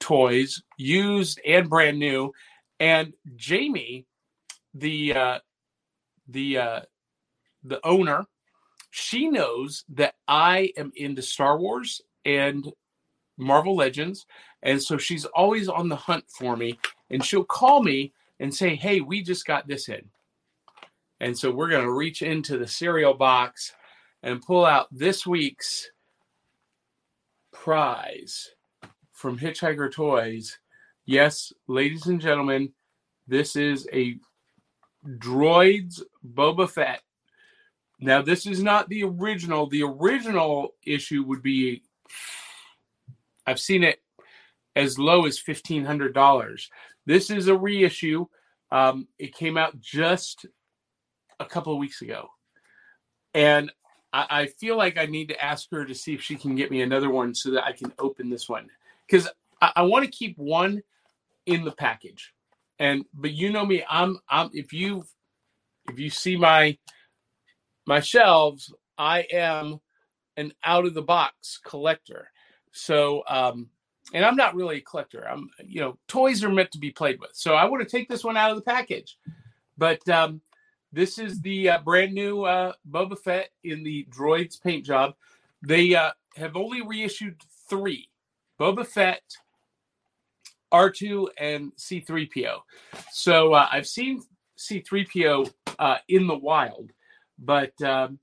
toys, 0.00 0.62
used 0.78 1.40
and 1.46 1.68
brand 1.68 1.98
new. 1.98 2.32
And 2.80 3.12
Jamie, 3.36 4.06
the 4.72 5.14
uh, 5.14 5.38
the 6.26 6.58
uh, 6.58 6.80
the 7.62 7.84
owner, 7.86 8.26
she 8.90 9.28
knows 9.28 9.84
that 9.90 10.14
I 10.26 10.72
am 10.76 10.90
into 10.96 11.20
Star 11.20 11.58
Wars 11.58 12.00
and 12.24 12.66
Marvel 13.36 13.76
Legends, 13.76 14.24
and 14.62 14.82
so 14.82 14.96
she's 14.96 15.26
always 15.26 15.68
on 15.68 15.90
the 15.90 15.96
hunt 15.96 16.24
for 16.30 16.56
me. 16.56 16.78
And 17.10 17.22
she'll 17.22 17.44
call 17.44 17.82
me 17.82 18.12
and 18.40 18.54
say, 18.54 18.74
"Hey, 18.74 19.00
we 19.00 19.22
just 19.22 19.44
got 19.44 19.68
this 19.68 19.88
in," 19.90 20.08
and 21.20 21.36
so 21.36 21.50
we're 21.50 21.68
going 21.70 21.84
to 21.84 21.92
reach 21.92 22.22
into 22.22 22.56
the 22.56 22.66
cereal 22.66 23.14
box 23.14 23.74
and 24.22 24.42
pull 24.42 24.64
out 24.64 24.88
this 24.90 25.26
week's 25.26 25.90
prize 27.52 28.50
from 29.12 29.38
Hitchhiker 29.38 29.92
Toys. 29.92 30.58
Yes, 31.06 31.52
ladies 31.66 32.06
and 32.06 32.20
gentlemen, 32.20 32.72
this 33.26 33.56
is 33.56 33.88
a 33.92 34.16
Droids 35.06 36.02
Boba 36.34 36.68
Fett. 36.68 37.02
Now, 38.00 38.22
this 38.22 38.46
is 38.46 38.62
not 38.62 38.88
the 38.88 39.04
original. 39.04 39.68
The 39.68 39.82
original 39.82 40.74
issue 40.86 41.24
would 41.24 41.42
be, 41.42 41.82
I've 43.46 43.60
seen 43.60 43.82
it 43.82 44.00
as 44.76 44.98
low 44.98 45.26
as 45.26 45.40
$1,500. 45.40 46.68
This 47.06 47.30
is 47.30 47.48
a 47.48 47.56
reissue. 47.56 48.26
Um, 48.70 49.08
it 49.18 49.34
came 49.34 49.56
out 49.56 49.80
just 49.80 50.46
a 51.40 51.44
couple 51.44 51.72
of 51.72 51.78
weeks 51.78 52.02
ago. 52.02 52.28
And 53.34 53.72
I, 54.12 54.26
I 54.30 54.46
feel 54.46 54.76
like 54.76 54.98
I 54.98 55.06
need 55.06 55.28
to 55.28 55.44
ask 55.44 55.68
her 55.70 55.84
to 55.84 55.94
see 55.94 56.14
if 56.14 56.22
she 56.22 56.36
can 56.36 56.54
get 56.54 56.70
me 56.70 56.82
another 56.82 57.10
one 57.10 57.34
so 57.34 57.50
that 57.52 57.64
I 57.64 57.72
can 57.72 57.92
open 57.98 58.30
this 58.30 58.48
one. 58.48 58.68
Because 59.06 59.28
I, 59.60 59.72
I 59.76 59.82
want 59.82 60.04
to 60.04 60.10
keep 60.10 60.36
one 60.38 60.82
in 61.46 61.64
the 61.64 61.72
package. 61.72 62.32
And 62.78 63.04
but 63.12 63.32
you 63.32 63.50
know 63.50 63.66
me, 63.66 63.82
I'm 63.88 64.18
I'm 64.28 64.50
if 64.52 64.72
you 64.72 65.04
if 65.90 65.98
you 65.98 66.10
see 66.10 66.36
my 66.36 66.78
my 67.86 68.00
shelves, 68.00 68.72
I 68.96 69.26
am 69.32 69.80
an 70.36 70.52
out 70.64 70.86
of 70.86 70.94
the 70.94 71.02
box 71.02 71.58
collector. 71.64 72.30
So 72.72 73.24
um 73.28 73.68
and 74.14 74.24
I'm 74.24 74.36
not 74.36 74.54
really 74.54 74.76
a 74.76 74.80
collector. 74.80 75.28
I'm 75.28 75.50
you 75.66 75.80
know, 75.80 75.98
toys 76.06 76.44
are 76.44 76.50
meant 76.50 76.70
to 76.72 76.78
be 76.78 76.90
played 76.90 77.18
with. 77.18 77.32
So 77.34 77.54
I 77.54 77.64
want 77.64 77.82
to 77.82 77.88
take 77.88 78.08
this 78.08 78.24
one 78.24 78.36
out 78.36 78.50
of 78.50 78.56
the 78.56 78.62
package. 78.62 79.18
But 79.76 80.08
um 80.08 80.40
this 80.92 81.18
is 81.18 81.40
the 81.40 81.70
uh, 81.70 81.78
brand 81.78 82.14
new 82.14 82.44
uh, 82.44 82.72
Boba 82.90 83.18
Fett 83.18 83.50
in 83.64 83.82
the 83.82 84.06
Droids 84.10 84.60
paint 84.62 84.84
job. 84.84 85.14
They 85.62 85.94
uh, 85.94 86.12
have 86.36 86.56
only 86.56 86.82
reissued 86.82 87.36
three 87.68 88.08
Boba 88.58 88.86
Fett, 88.86 89.22
R2, 90.72 91.28
and 91.38 91.72
C3PO. 91.76 92.58
So 93.12 93.52
uh, 93.52 93.68
I've 93.70 93.86
seen 93.86 94.22
C3PO 94.56 95.52
uh, 95.78 95.98
in 96.08 96.26
the 96.26 96.36
wild, 96.36 96.90
but 97.38 97.80
um, 97.82 98.18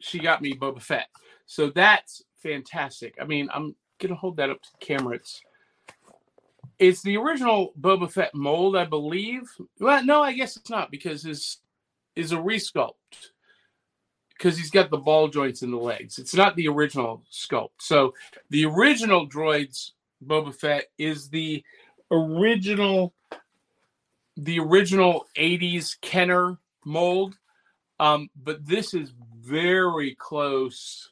she 0.00 0.18
got 0.18 0.42
me 0.42 0.54
Boba 0.54 0.82
Fett. 0.82 1.08
So 1.46 1.70
that's 1.70 2.22
fantastic. 2.42 3.14
I 3.20 3.24
mean, 3.24 3.48
I'm 3.52 3.74
going 3.98 4.10
to 4.10 4.14
hold 4.14 4.36
that 4.36 4.50
up 4.50 4.60
to 4.62 4.68
the 4.78 4.84
camera. 4.84 5.16
It's 5.16 5.40
it's 6.78 7.02
the 7.02 7.16
original 7.16 7.72
Boba 7.80 8.10
Fett 8.10 8.34
mold, 8.34 8.76
I 8.76 8.84
believe. 8.84 9.50
Well, 9.80 10.04
no, 10.04 10.22
I 10.22 10.32
guess 10.32 10.56
it's 10.56 10.70
not 10.70 10.92
because 10.92 11.22
his 11.22 11.58
is 12.18 12.32
a 12.32 12.36
resculpt 12.36 12.94
because 14.30 14.58
he's 14.58 14.70
got 14.70 14.90
the 14.90 14.98
ball 14.98 15.28
joints 15.28 15.62
in 15.62 15.70
the 15.70 15.78
legs. 15.78 16.18
It's 16.18 16.34
not 16.34 16.56
the 16.56 16.68
original 16.68 17.22
sculpt. 17.32 17.70
So 17.78 18.14
the 18.50 18.64
original 18.66 19.28
droids 19.28 19.92
Boba 20.24 20.52
Fett 20.52 20.86
is 20.98 21.28
the 21.28 21.62
original 22.10 23.14
the 24.36 24.58
original 24.58 25.26
80s 25.36 26.00
Kenner 26.00 26.58
mold. 26.84 27.36
Um, 28.00 28.30
but 28.40 28.64
this 28.66 28.94
is 28.94 29.12
very 29.40 30.14
close. 30.16 31.10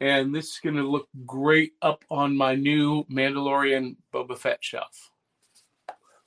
And 0.00 0.34
this 0.34 0.52
is 0.52 0.60
going 0.62 0.76
to 0.76 0.82
look 0.82 1.08
great 1.24 1.72
up 1.80 2.04
on 2.10 2.36
my 2.36 2.56
new 2.56 3.04
Mandalorian 3.04 3.96
Boba 4.12 4.36
Fett 4.36 4.58
shelf. 4.62 5.10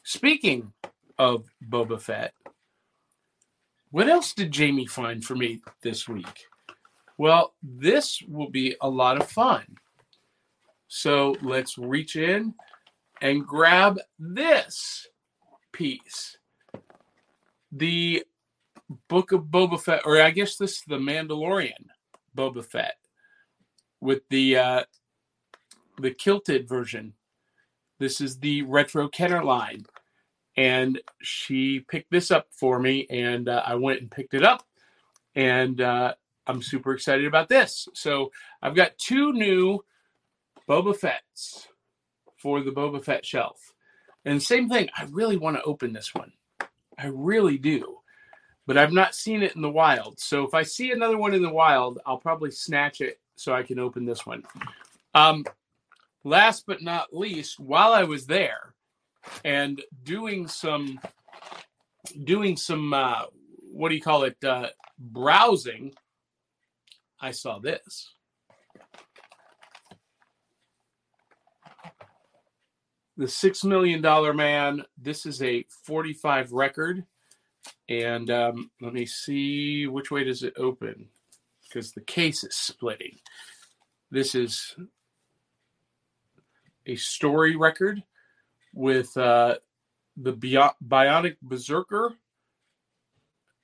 Speaking 0.04 0.72
of 1.18 1.50
Boba 1.70 2.00
Fett, 2.00 2.34
what 3.92 4.10
else 4.10 4.34
did 4.34 4.52
Jamie 4.52 4.88
find 4.88 5.24
for 5.24 5.36
me 5.36 5.62
this 5.82 6.08
week? 6.08 6.46
Well, 7.18 7.54
this 7.64 8.22
will 8.28 8.50
be 8.50 8.76
a 8.82 8.90
lot 8.90 9.20
of 9.20 9.30
fun. 9.30 9.66
So 10.88 11.36
let's 11.42 11.78
reach 11.78 12.16
in 12.16 12.54
and 13.22 13.46
grab 13.46 14.00
this 14.20 15.08
piece. 15.72 16.38
The 17.72 18.24
Book 19.10 19.32
of 19.32 19.44
Boba 19.46 19.82
Fett, 19.82 20.02
or 20.06 20.22
I 20.22 20.32
guess 20.32 20.56
this 20.56 20.76
is 20.76 20.84
the 20.88 20.98
Mandalorian 20.98 21.88
Boba 22.36 22.64
Fett 22.64 22.96
with 24.00 24.22
the 24.30 24.58
uh, 24.58 24.84
the 26.00 26.12
kilted 26.12 26.70
version. 26.70 27.14
This 28.00 28.22
is 28.22 28.40
the 28.40 28.62
retro 28.62 29.10
Kenner 29.10 29.44
line, 29.44 29.86
and 30.58 31.00
she 31.22 31.80
picked 31.80 32.12
this 32.12 32.32
up 32.32 32.48
for 32.52 32.80
me, 32.80 33.08
and 33.10 33.48
uh, 33.48 33.64
I 33.66 33.76
went 33.76 34.02
and 34.02 34.12
picked 34.12 34.34
it 34.34 34.44
up, 34.44 34.66
and 35.36 35.80
uh, 35.80 36.16
I'm 36.46 36.62
super 36.62 36.94
excited 36.94 37.26
about 37.26 37.48
this. 37.48 37.88
So 37.94 38.32
I've 38.62 38.76
got 38.76 38.98
two 38.98 39.32
new 39.32 39.86
Boba 40.68 40.98
Fett's 40.98 41.68
for 42.38 42.62
the 42.62 42.72
Boba 42.72 43.04
Fett 43.04 43.26
shelf, 43.26 43.74
and 44.26 44.42
same 44.42 44.68
thing. 44.68 44.90
I 44.98 45.06
really 45.12 45.38
want 45.38 45.56
to 45.56 45.64
open 45.64 45.94
this 45.94 46.14
one. 46.14 46.34
I 46.98 47.08
really 47.08 47.58
do 47.58 48.00
but 48.68 48.78
I've 48.78 48.92
not 48.92 49.16
seen 49.16 49.42
it 49.42 49.56
in 49.56 49.62
the 49.62 49.70
wild. 49.70 50.20
So 50.20 50.46
if 50.46 50.54
I 50.54 50.62
see 50.64 50.92
another 50.92 51.18
one 51.18 51.34
in 51.34 51.42
the 51.42 51.50
wild, 51.50 52.00
I'll 52.06 52.18
probably 52.18 52.52
snatch 52.52 53.02
it 53.02 53.20
so 53.38 53.54
I 53.54 53.64
can 53.64 53.80
open 53.80 54.06
this 54.06 54.26
one. 54.26 54.44
Um, 55.16 55.46
last 56.26 56.66
but 56.68 56.84
not 56.84 57.14
least, 57.14 57.60
while 57.60 57.94
I 57.94 58.04
was 58.04 58.28
there 58.28 58.74
and 59.44 59.82
doing 60.04 60.48
some 60.48 61.00
doing 62.24 62.56
some 62.58 62.94
uh, 62.94 63.24
what 63.72 63.90
do 63.90 63.96
you 63.96 64.02
call 64.02 64.24
it 64.24 64.38
uh, 64.44 64.68
browsing, 64.98 65.94
I 67.20 67.32
saw 67.32 67.60
this. 67.60 68.14
The 73.18 73.28
Six 73.28 73.64
Million 73.64 74.02
Dollar 74.02 74.34
Man. 74.34 74.84
This 74.98 75.26
is 75.26 75.42
a 75.42 75.66
45 75.84 76.52
record 76.52 77.04
and 77.90 78.30
um, 78.30 78.72
let 78.82 78.94
me 78.94 79.06
see 79.06 79.88
which 79.88 80.12
way 80.12 80.24
does 80.24 80.44
it 80.44 80.54
open 80.58 81.08
because 81.64 81.92
the 81.92 82.02
case 82.02 82.44
is 82.44 82.56
splitting. 82.56 83.18
This 84.12 84.36
is 84.36 84.76
a 86.86 86.96
story 86.96 87.56
record 87.56 88.04
with 88.78 89.18
uh, 89.18 89.56
the 90.16 90.32
Bio- 90.32 90.76
Bionic 90.88 91.38
Berserker. 91.42 92.14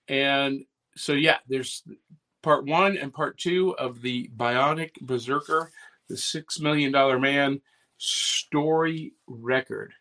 And 0.07 0.65
so, 0.95 1.13
yeah, 1.13 1.37
there's 1.47 1.83
part 2.41 2.65
one 2.65 2.97
and 2.97 3.13
part 3.13 3.37
two 3.37 3.75
of 3.77 4.01
the 4.01 4.29
Bionic 4.35 4.93
Berserker, 5.01 5.71
the 6.09 6.17
Six 6.17 6.59
Million 6.59 6.91
Dollar 6.91 7.19
Man 7.19 7.61
story 7.97 9.13
record. 9.27 9.93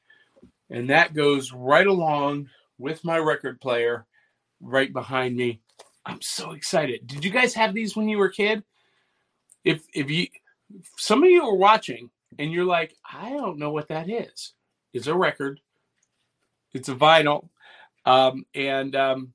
And 0.71 0.89
that 0.89 1.15
goes 1.15 1.53
right 1.53 1.87
along 1.87 2.49
with 2.79 3.05
my 3.05 3.19
record 3.19 3.61
player 3.61 4.07
right 4.61 4.93
behind 4.93 5.37
me. 5.37 5.61
I'm 6.07 6.23
so 6.23 6.53
excited. 6.53 7.07
Did 7.07 7.23
you 7.25 7.31
guys 7.31 7.55
have 7.55 7.75
these 7.75 7.95
when 7.95 8.09
you 8.09 8.17
were 8.17 8.27
a 8.27 8.33
kid? 8.33 8.65
If 9.63 9.85
if 9.95 10.11
you 10.11 10.27
some 10.97 11.23
of 11.23 11.31
you 11.31 11.45
are 11.45 11.55
watching 11.55 12.11
and 12.39 12.51
you're 12.51 12.65
like, 12.65 12.97
I 13.13 13.29
don't 13.29 13.59
know 13.59 13.71
what 13.71 13.89
that 13.89 14.09
is. 14.09 14.55
It's 14.93 15.07
a 15.07 15.15
record. 15.15 15.61
It's 16.73 16.89
a 16.89 16.95
vinyl. 16.95 17.49
Um, 18.05 18.47
and 18.55 18.97
um, 18.97 19.33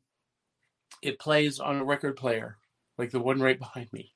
it 1.01 1.19
plays 1.19 1.59
on 1.59 1.77
a 1.77 1.85
record 1.85 2.17
player, 2.17 2.57
like 2.97 3.11
the 3.11 3.19
one 3.19 3.41
right 3.41 3.57
behind 3.57 3.91
me. 3.93 4.13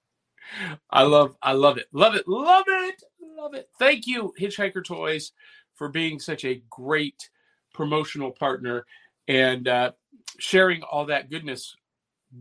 I 0.89 1.04
love 1.04 1.36
I 1.41 1.54
love 1.54 1.77
it. 1.77 1.88
Love 1.93 2.15
it. 2.15 2.27
Love 2.27 2.65
it. 2.67 3.04
Love 3.21 3.54
it. 3.54 3.69
Thank 3.80 4.08
you, 4.08 4.34
Hitchhiker 4.39 4.84
Toys, 4.84 5.32
for 5.75 5.88
being 5.88 6.19
such 6.19 6.43
a 6.45 6.62
great 6.69 7.30
promotional 7.73 8.32
partner. 8.32 8.86
And 9.27 9.67
uh, 9.67 9.91
sharing 10.39 10.84
all 10.84 11.06
that 11.06 11.30
goodness 11.30 11.75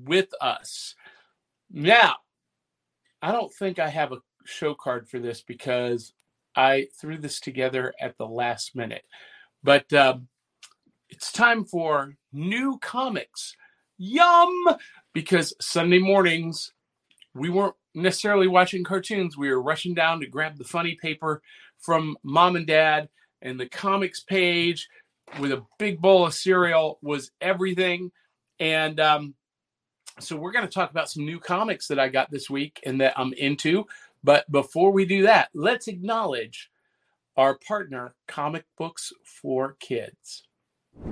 with 0.05 0.29
us. 0.41 0.95
Now, 1.71 2.17
I 3.23 3.33
don't 3.33 3.53
think 3.53 3.79
I 3.79 3.89
have 3.89 4.13
a 4.13 4.23
show 4.45 4.75
card 4.75 5.09
for 5.09 5.19
this 5.19 5.43
because 5.43 6.15
I 6.57 6.89
threw 7.01 7.19
this 7.19 7.41
together 7.41 7.95
at 8.01 8.17
the 8.19 8.27
last 8.27 8.75
minute. 8.75 9.05
But 9.63 9.93
um, 9.93 10.29
it's 11.09 11.33
time 11.33 11.65
for 11.65 12.15
new 12.33 12.79
comics. 12.79 13.57
Yum! 13.99 14.77
Because 15.13 15.55
Sunday 15.61 15.99
mornings, 15.99 16.73
we 17.35 17.51
weren't 17.51 17.75
necessarily 17.95 18.47
watching 18.47 18.85
cartoons. 18.85 19.37
We 19.37 19.51
were 19.51 19.63
rushing 19.63 19.95
down 19.95 20.21
to 20.21 20.27
grab 20.27 20.57
the 20.57 20.65
funny 20.65 20.97
paper 21.01 21.43
from 21.79 22.17
mom 22.23 22.57
and 22.57 22.67
dad 22.67 23.09
and 23.43 23.59
the 23.59 23.69
comics 23.69 24.21
page 24.21 24.89
with 25.39 25.53
a 25.53 25.65
big 25.79 26.01
bowl 26.01 26.27
of 26.27 26.35
cereal 26.35 26.99
was 27.03 27.31
everything. 27.41 28.11
And 28.59 29.01
um, 29.01 29.35
so 30.19 30.37
we're 30.37 30.53
going 30.53 30.67
to 30.67 30.73
talk 30.73 30.91
about 30.91 31.11
some 31.11 31.25
new 31.25 31.39
comics 31.39 31.87
that 31.89 31.99
I 31.99 32.09
got 32.09 32.31
this 32.31 32.51
week 32.51 32.81
and 32.85 33.01
that 33.01 33.19
I'm 33.19 33.33
into. 33.35 33.87
But 34.23 34.51
before 34.51 34.93
we 34.93 35.05
do 35.05 35.23
that, 35.23 35.49
let's 35.55 35.89
acknowledge 35.89 36.71
our 37.37 37.59
partner, 37.67 38.15
Comic 38.29 38.65
Books 38.77 39.13
for 39.25 39.77
Kids. 39.81 40.45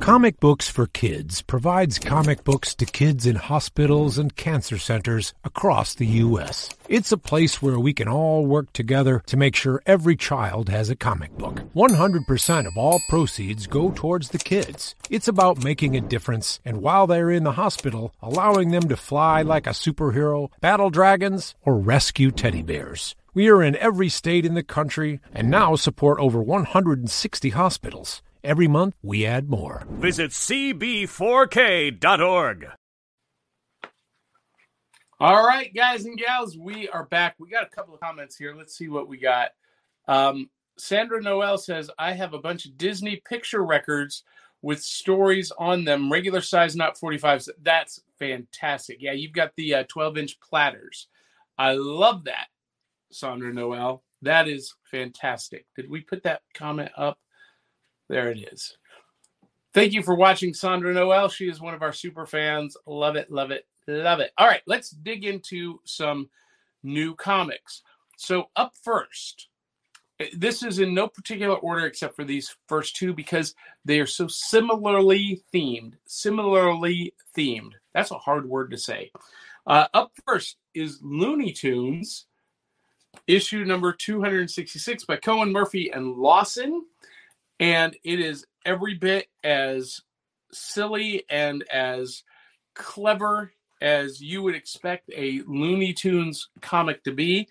Comic 0.09 0.41
Books 0.41 0.71
for 0.71 0.87
Kids 0.87 1.43
provides 1.43 1.99
comic 1.99 2.43
books 2.43 2.75
to 2.77 2.87
kids 2.87 3.27
in 3.27 3.37
hospitals 3.37 4.17
and 4.17 4.35
cancer 4.35 4.79
centers 4.79 5.35
across 5.45 5.95
the 5.95 6.07
U.S. 6.25 6.71
It's 6.89 7.13
a 7.13 7.19
place 7.19 7.61
where 7.61 7.79
we 7.79 7.93
can 7.93 8.09
all 8.09 8.47
work 8.47 8.73
together 8.73 9.23
to 9.27 9.37
make 9.37 9.55
sure 9.55 9.83
every 9.85 10.17
child 10.17 10.71
has 10.71 10.89
a 10.89 10.97
comic 10.97 11.37
book. 11.37 11.61
100% 11.77 12.67
of 12.67 12.79
all 12.79 13.01
proceeds 13.11 13.67
go 13.67 13.91
towards 13.91 14.31
the 14.31 14.39
kids. 14.39 14.95
It's 15.11 15.29
about 15.29 15.63
making 15.63 15.95
a 15.95 16.01
difference, 16.01 16.59
and 16.65 16.81
while 16.81 17.07
they're 17.07 17.31
in 17.31 17.45
the 17.45 17.53
hospital, 17.53 18.15
allowing 18.23 18.71
them 18.71 18.89
to 18.89 18.97
fly 18.97 19.43
like 19.43 19.67
a 19.67 19.71
superhero, 19.71 20.49
battle 20.63 20.89
dragons, 20.89 21.55
or 21.67 21.77
rescue 21.77 22.31
teddy 22.31 22.63
bears. 22.63 23.15
We 23.35 23.51
are 23.51 23.63
in 23.63 23.77
every 23.77 24.09
state 24.09 24.47
in 24.47 24.55
the 24.55 24.63
country 24.63 25.21
and 25.35 25.51
now 25.51 25.77
support 25.77 26.19
over 26.19 26.43
160 26.43 27.51
hospitals. 27.51 28.23
Every 28.49 28.67
month, 28.67 28.97
we 29.03 29.27
add 29.27 29.51
more. 29.51 29.85
Visit 29.91 30.31
cb4k.org. 30.31 32.67
All 35.21 35.47
right, 35.47 35.75
guys 35.75 36.07
and 36.07 36.17
gals, 36.17 36.57
we 36.57 36.89
are 36.89 37.05
back. 37.05 37.35
We 37.39 37.51
got 37.51 37.67
a 37.67 37.69
couple 37.69 37.93
of 37.93 38.01
comments 38.01 38.37
here. 38.37 38.55
Let's 38.57 38.75
see 38.75 38.89
what 38.89 39.07
we 39.07 39.19
got. 39.19 39.51
Um, 40.07 40.49
Sandra 40.79 41.21
Noel 41.21 41.59
says, 41.59 41.91
I 41.99 42.15
have 42.15 42.33
a 42.33 42.39
bunch 42.39 42.65
of 42.65 42.79
Disney 42.79 43.21
picture 43.29 43.63
records 43.63 44.25
with 44.63 44.83
stories 44.83 45.53
on 45.59 45.85
them, 45.85 46.11
regular 46.11 46.41
size, 46.41 46.75
not 46.75 46.99
45s. 46.99 47.51
That's 47.63 48.01
fantastic. 48.19 48.97
Yeah, 49.01 49.13
you've 49.13 49.33
got 49.33 49.53
the 49.59 49.85
12 49.87 50.17
uh, 50.17 50.21
inch 50.21 50.41
platters. 50.41 51.09
I 51.59 51.75
love 51.75 52.25
that, 52.25 52.47
Sandra 53.13 53.53
Noel. 53.53 54.03
That 54.23 54.49
is 54.49 54.75
fantastic. 54.91 55.67
Did 55.77 55.91
we 55.91 56.01
put 56.01 56.23
that 56.23 56.41
comment 56.55 56.93
up? 56.97 57.19
There 58.09 58.31
it 58.31 58.49
is. 58.53 58.77
Thank 59.75 59.93
you 59.93 60.03
for 60.03 60.15
watching 60.15 60.55
Sandra 60.55 60.93
Noel. 60.93 61.29
She 61.29 61.49
is 61.49 61.61
one 61.61 61.75
of 61.75 61.83
our 61.83 61.93
super 61.93 62.27
fans. 62.27 62.77
Love 62.87 63.17
it, 63.17 63.31
love 63.31 63.51
it, 63.51 63.67
love 63.87 64.21
it. 64.21 64.33
All 64.39 64.47
right, 64.47 64.63
let's 64.67 64.91
dig 64.91 65.25
into 65.25 65.81
some 65.85 66.31
new 66.83 67.15
comics. 67.15 67.83
So, 68.17 68.49
up 68.57 68.73
first, 68.83 69.49
this 70.37 70.63
is 70.63 70.79
in 70.79 70.95
no 70.95 71.07
particular 71.07 71.57
order 71.57 71.87
except 71.87 72.17
for 72.17 72.25
these 72.25 72.57
first 72.67 72.97
two 72.97 73.13
because 73.13 73.55
they 73.85 74.01
are 74.01 74.07
so 74.07 74.27
similarly 74.27 75.43
themed. 75.55 75.93
Similarly 76.07 77.15
themed. 77.37 77.73
That's 77.95 78.11
a 78.11 78.19
hard 78.19 78.49
word 78.49 78.71
to 78.71 78.79
say. 78.79 79.13
Uh, 79.67 79.87
up 79.93 80.13
first 80.27 80.57
is 80.75 80.99
Looney 81.03 81.53
Tunes, 81.53 82.25
issue 83.27 83.65
number 83.65 83.93
266 83.93 85.05
by 85.05 85.17
Cohen 85.17 85.53
Murphy 85.53 85.91
and 85.93 86.17
Lawson 86.17 86.87
and 87.61 87.97
it 88.05 88.21
is 88.21 88.47
every 88.65 88.95
bit 88.95 89.29
as 89.45 90.01
silly 90.53 91.25
and 91.31 91.65
as 91.71 92.23
clever 92.75 93.53
as 93.81 94.21
you 94.21 94.43
would 94.43 94.55
expect 94.55 95.11
a 95.15 95.43
Looney 95.47 95.93
Tunes 95.93 96.49
comic 96.61 97.05
to 97.05 97.13
be. 97.13 97.49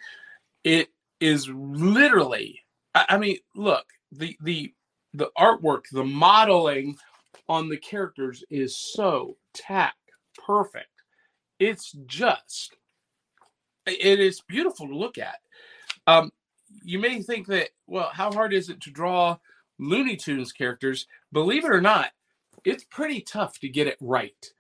It 0.64 0.90
is 1.20 1.48
literally, 1.50 2.64
I 2.94 3.18
mean, 3.18 3.38
look, 3.56 3.86
the 4.12 4.38
the 4.42 4.74
the 5.14 5.32
artwork, 5.38 5.84
the 5.92 6.04
modeling 6.04 6.98
on 7.50 7.70
the 7.70 7.78
characters 7.78 8.44
is 8.50 8.78
so 8.78 9.38
tack 9.54 9.96
perfect. 10.46 10.90
It's 11.60 11.92
just, 12.06 12.76
it 13.86 14.20
is 14.20 14.42
beautiful 14.42 14.88
to 14.88 14.96
look 14.96 15.18
at. 15.18 15.38
Um, 16.06 16.32
you 16.84 17.00
may 17.00 17.22
think 17.22 17.48
that, 17.48 17.70
well, 17.88 18.10
how 18.14 18.32
hard 18.32 18.54
is 18.54 18.70
it 18.70 18.82
to 18.82 18.92
draw 18.92 19.38
Looney 19.80 20.16
Tunes 20.16 20.52
characters? 20.52 21.08
Believe 21.32 21.66
it 21.66 21.72
or 21.72 21.82
not, 21.82 22.12
it's 22.64 22.84
pretty 22.84 23.22
tough 23.22 23.60
to 23.60 23.70
get 23.70 23.88
it 23.88 23.98
right. 24.00 24.52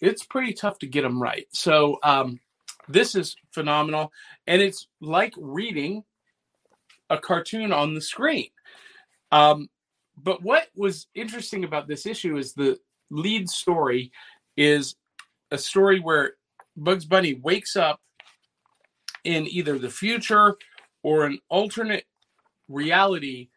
It's 0.00 0.24
pretty 0.24 0.52
tough 0.52 0.78
to 0.78 0.86
get 0.86 1.02
them 1.02 1.22
right. 1.22 1.46
So, 1.52 1.98
um, 2.02 2.40
this 2.88 3.14
is 3.14 3.36
phenomenal. 3.52 4.12
And 4.46 4.60
it's 4.60 4.88
like 5.00 5.34
reading 5.36 6.04
a 7.08 7.18
cartoon 7.18 7.72
on 7.72 7.94
the 7.94 8.00
screen. 8.00 8.48
Um, 9.32 9.68
but 10.16 10.42
what 10.42 10.68
was 10.76 11.06
interesting 11.14 11.64
about 11.64 11.88
this 11.88 12.06
issue 12.06 12.36
is 12.36 12.52
the 12.52 12.78
lead 13.10 13.48
story 13.48 14.12
is 14.56 14.96
a 15.50 15.58
story 15.58 16.00
where 16.00 16.34
Bugs 16.76 17.04
Bunny 17.04 17.34
wakes 17.34 17.76
up 17.76 18.00
in 19.24 19.46
either 19.46 19.78
the 19.78 19.90
future 19.90 20.56
or 21.02 21.26
an 21.26 21.38
alternate 21.48 22.04
reality 22.68 23.48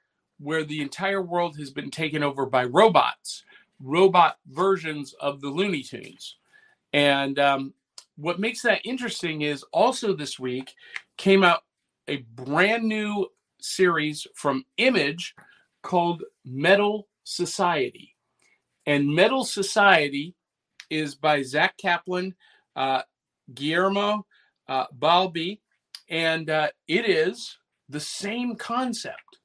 where 0.43 0.63
the 0.63 0.81
entire 0.81 1.21
world 1.21 1.57
has 1.57 1.71
been 1.71 1.89
taken 1.89 2.21
over 2.21 2.45
by 2.45 2.65
robots, 2.65 3.43
robot 3.81 4.37
versions 4.47 5.13
of 5.19 5.41
the 5.41 5.47
Looney 5.47 5.83
Tunes. 5.83 6.35
And 6.91 7.39
um, 7.39 7.73
what 8.17 8.39
makes 8.39 8.61
that 8.61 8.85
interesting 8.85 9.41
is 9.41 9.63
also 9.71 10.13
this 10.13 10.37
week 10.37 10.73
came 11.17 11.43
out 11.43 11.61
a 12.07 12.17
brand 12.35 12.83
new 12.83 13.27
series 13.61 14.27
from 14.35 14.65
Image 14.77 15.33
called 15.81 16.23
Metal 16.45 17.07
Society. 17.23 18.15
And 18.85 19.07
Metal 19.07 19.45
Society 19.45 20.35
is 20.89 21.15
by 21.15 21.41
Zach 21.41 21.77
Kaplan, 21.77 22.35
uh, 22.75 23.03
Guillermo 23.53 24.25
uh, 24.67 24.85
Balbi, 24.99 25.59
and 26.09 26.49
uh, 26.49 26.67
it 26.87 27.09
is 27.09 27.57
the 27.89 27.99
same 27.99 28.55
concept, 28.55 29.39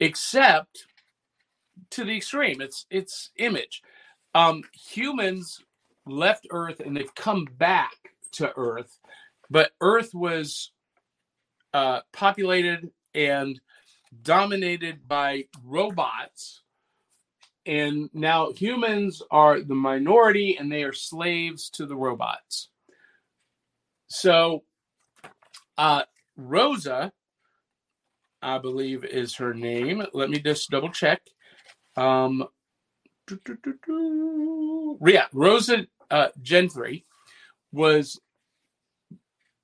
except 0.00 0.86
to 1.90 2.04
the 2.04 2.16
extreme. 2.16 2.60
It's 2.60 2.86
it's 2.90 3.30
image. 3.38 3.82
Um, 4.34 4.62
humans 4.74 5.60
left 6.06 6.46
Earth 6.50 6.80
and 6.80 6.96
they've 6.96 7.14
come 7.14 7.46
back 7.58 7.94
to 8.32 8.52
Earth, 8.56 8.98
but 9.50 9.72
Earth 9.80 10.10
was 10.14 10.72
uh, 11.74 12.00
populated 12.12 12.90
and 13.14 13.60
dominated 14.22 15.06
by 15.06 15.44
robots. 15.64 16.62
And 17.66 18.10
now 18.14 18.52
humans 18.52 19.22
are 19.30 19.60
the 19.60 19.74
minority 19.74 20.56
and 20.58 20.72
they 20.72 20.82
are 20.82 20.92
slaves 20.92 21.70
to 21.70 21.86
the 21.86 21.96
robots. 21.96 22.70
So, 24.08 24.64
uh, 25.78 26.04
Rosa, 26.36 27.12
I 28.42 28.58
believe 28.58 29.04
is 29.04 29.36
her 29.36 29.54
name. 29.54 30.02
Let 30.12 30.30
me 30.30 30.38
just 30.38 30.70
double 30.70 30.90
check. 30.90 31.20
Um, 31.96 32.46
yeah, 35.06 35.26
Rosa 35.32 35.86
uh, 36.10 36.28
Gentry 36.42 37.04
was 37.72 38.20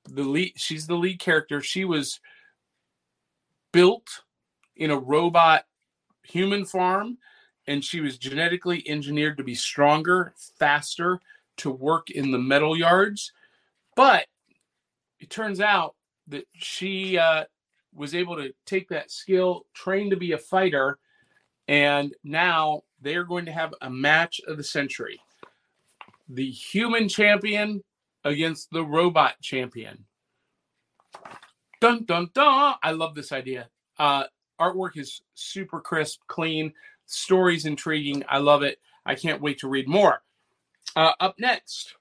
the 0.05 0.23
lead. 0.23 0.53
She's 0.57 0.87
the 0.87 0.95
lead 0.95 1.19
character. 1.19 1.61
She 1.61 1.85
was 1.85 2.21
built 3.73 4.07
in 4.77 4.91
a 4.91 4.99
robot 4.99 5.65
human 6.23 6.65
farm, 6.65 7.19
and 7.67 7.85
she 7.85 8.01
was 8.01 8.19
genetically 8.19 8.89
engineered 8.89 9.37
to 9.39 9.45
be 9.45 9.55
stronger, 9.55 10.35
faster, 10.59 11.21
to 11.59 11.71
work 11.71 12.11
in 12.11 12.31
the 12.31 12.39
metal 12.39 12.77
yards. 12.77 13.33
But 13.95 14.27
it 15.19 15.31
turns 15.31 15.61
out 15.61 15.95
that 16.29 16.47
she 16.55 17.19
uh, 17.19 17.45
was 17.97 18.15
able 18.15 18.37
to 18.37 18.53
take 18.67 18.89
that 18.91 19.11
skill, 19.11 19.67
train 19.75 20.11
to 20.11 20.17
be 20.17 20.33
a 20.33 20.39
fighter, 20.39 20.99
and 21.67 22.15
now 22.23 22.83
they 23.01 23.17
are 23.17 23.25
going 23.25 23.47
to 23.47 23.53
have 23.53 23.75
a 23.81 23.91
match 23.91 24.41
of 24.47 24.57
the 24.57 24.65
century. 24.65 25.21
The 26.29 26.51
human 26.51 27.09
champion 27.09 27.83
against 28.25 28.71
the 28.71 28.85
robot 28.85 29.41
champion. 29.41 30.05
Dun 31.81 32.05
dun 32.05 32.31
dun! 32.35 32.75
I 32.83 32.93
love 32.93 33.15
this 33.15 33.33
idea. 33.33 33.69
Uh, 33.99 34.25
artwork 34.61 34.97
is 34.97 35.23
super 35.35 35.81
crisp, 35.81 36.21
clean. 36.27 36.73
Story's 37.07 37.67
intriguing. 37.67 38.25
I 38.29 38.39
love 38.39 38.63
it. 38.63 38.79
I 39.05 39.15
can't 39.15 39.41
wait 39.43 39.59
to 39.61 39.69
read 39.69 39.89
more. 39.89 40.23
Uh, 40.97 41.13
up 41.21 41.37
next, 41.39 41.95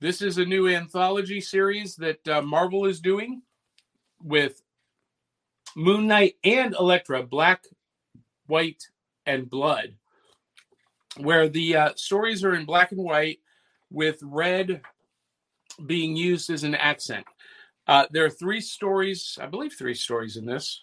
this 0.00 0.22
is 0.22 0.38
a 0.38 0.44
new 0.44 0.68
anthology 0.68 1.40
series 1.40 1.96
that 1.96 2.26
uh, 2.28 2.40
Marvel 2.40 2.86
is 2.86 3.00
doing 3.00 3.42
with 4.22 4.62
Moon 5.76 6.06
Knight 6.06 6.34
and 6.44 6.74
Elektra, 6.74 7.22
Black, 7.22 7.64
White, 8.46 8.82
and 9.26 9.48
Blood, 9.48 9.94
where 11.18 11.48
the 11.48 11.76
uh, 11.76 11.92
stories 11.96 12.44
are 12.44 12.54
in 12.54 12.64
black 12.64 12.92
and 12.92 13.02
white 13.02 13.40
with 13.90 14.18
red 14.22 14.80
being 15.86 16.16
used 16.16 16.50
as 16.50 16.64
an 16.64 16.74
accent. 16.74 17.26
Uh, 17.86 18.06
there 18.10 18.24
are 18.24 18.30
three 18.30 18.60
stories, 18.60 19.38
I 19.40 19.46
believe, 19.46 19.72
three 19.72 19.94
stories 19.94 20.36
in 20.36 20.44
this. 20.44 20.82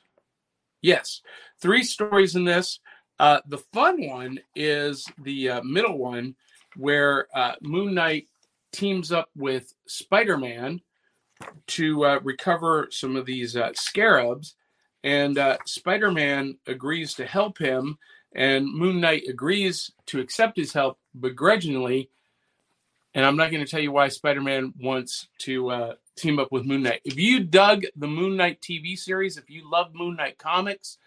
Yes, 0.82 1.22
three 1.62 1.84
stories 1.84 2.36
in 2.36 2.46
this. 2.46 2.80
Uh, 3.20 3.40
the 3.48 3.60
fun 3.74 4.08
one 4.08 4.40
is 4.56 5.06
the 5.24 5.50
uh, 5.50 5.64
middle 5.64 5.98
one, 5.98 6.36
where 6.76 7.28
uh, 7.34 7.54
Moon 7.62 7.94
Knight 7.94 8.28
teams 8.72 9.12
up 9.12 9.30
with 9.36 9.74
Spider 9.88 10.38
Man 10.38 10.82
to 11.68 12.06
uh, 12.06 12.20
recover 12.24 12.88
some 12.92 13.16
of 13.16 13.26
these 13.26 13.56
uh, 13.56 13.72
scarabs. 13.74 14.56
And 15.06 15.38
uh, 15.38 15.58
Spider 15.66 16.10
Man 16.12 16.58
agrees 16.66 17.14
to 17.14 17.28
help 17.28 17.60
him, 17.60 18.00
and 18.34 18.66
Moon 18.66 19.00
Knight 19.00 19.26
agrees 19.30 19.92
to 20.08 20.20
accept 20.20 20.58
his 20.58 20.74
help 20.74 20.98
begrudgingly. 21.18 22.10
And 23.14 23.24
I'm 23.24 23.38
not 23.38 23.52
going 23.52 23.64
to 23.64 23.70
tell 23.70 23.80
you 23.80 23.92
why 23.92 24.08
Spider 24.08 24.42
Man 24.42 24.74
wants 24.82 25.28
to 25.42 25.70
uh, 25.70 25.94
team 26.18 26.40
up 26.40 26.52
with 26.52 26.66
Moon 26.66 26.82
Knight. 26.82 27.02
If 27.06 27.18
you 27.18 27.42
dug 27.42 27.84
the 27.96 28.08
Moon 28.08 28.36
Knight 28.36 28.62
TV 28.62 28.98
series, 28.98 29.38
if 29.38 29.48
you 29.48 29.70
love 29.70 29.94
Moon 29.94 30.16
Knight 30.16 30.40
comics, 30.40 30.98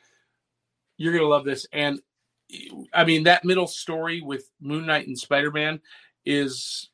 you're 0.97 1.13
going 1.13 1.25
to 1.25 1.29
love 1.29 1.45
this. 1.45 1.67
And 1.73 2.01
I 2.95 3.05
mean, 3.05 3.25
that 3.25 3.45
middle 3.45 3.67
story 3.67 4.21
with 4.21 4.49
Moon 4.61 4.87
Knight 4.87 5.09
and 5.09 5.19
Spider 5.19 5.51
Man 5.51 5.81
is 6.25 6.89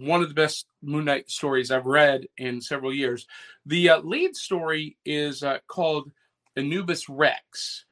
one 0.00 0.22
of 0.22 0.28
the 0.28 0.34
best 0.34 0.66
Moon 0.82 1.04
Knight 1.04 1.30
stories 1.30 1.70
I've 1.70 1.86
read 1.86 2.26
in 2.36 2.60
several 2.60 2.92
years. 2.92 3.26
The 3.66 3.90
uh, 3.90 4.00
lead 4.00 4.36
story 4.36 4.96
is 5.04 5.42
uh, 5.42 5.58
called 5.66 6.10
Anubis 6.56 7.08
Rex, 7.08 7.84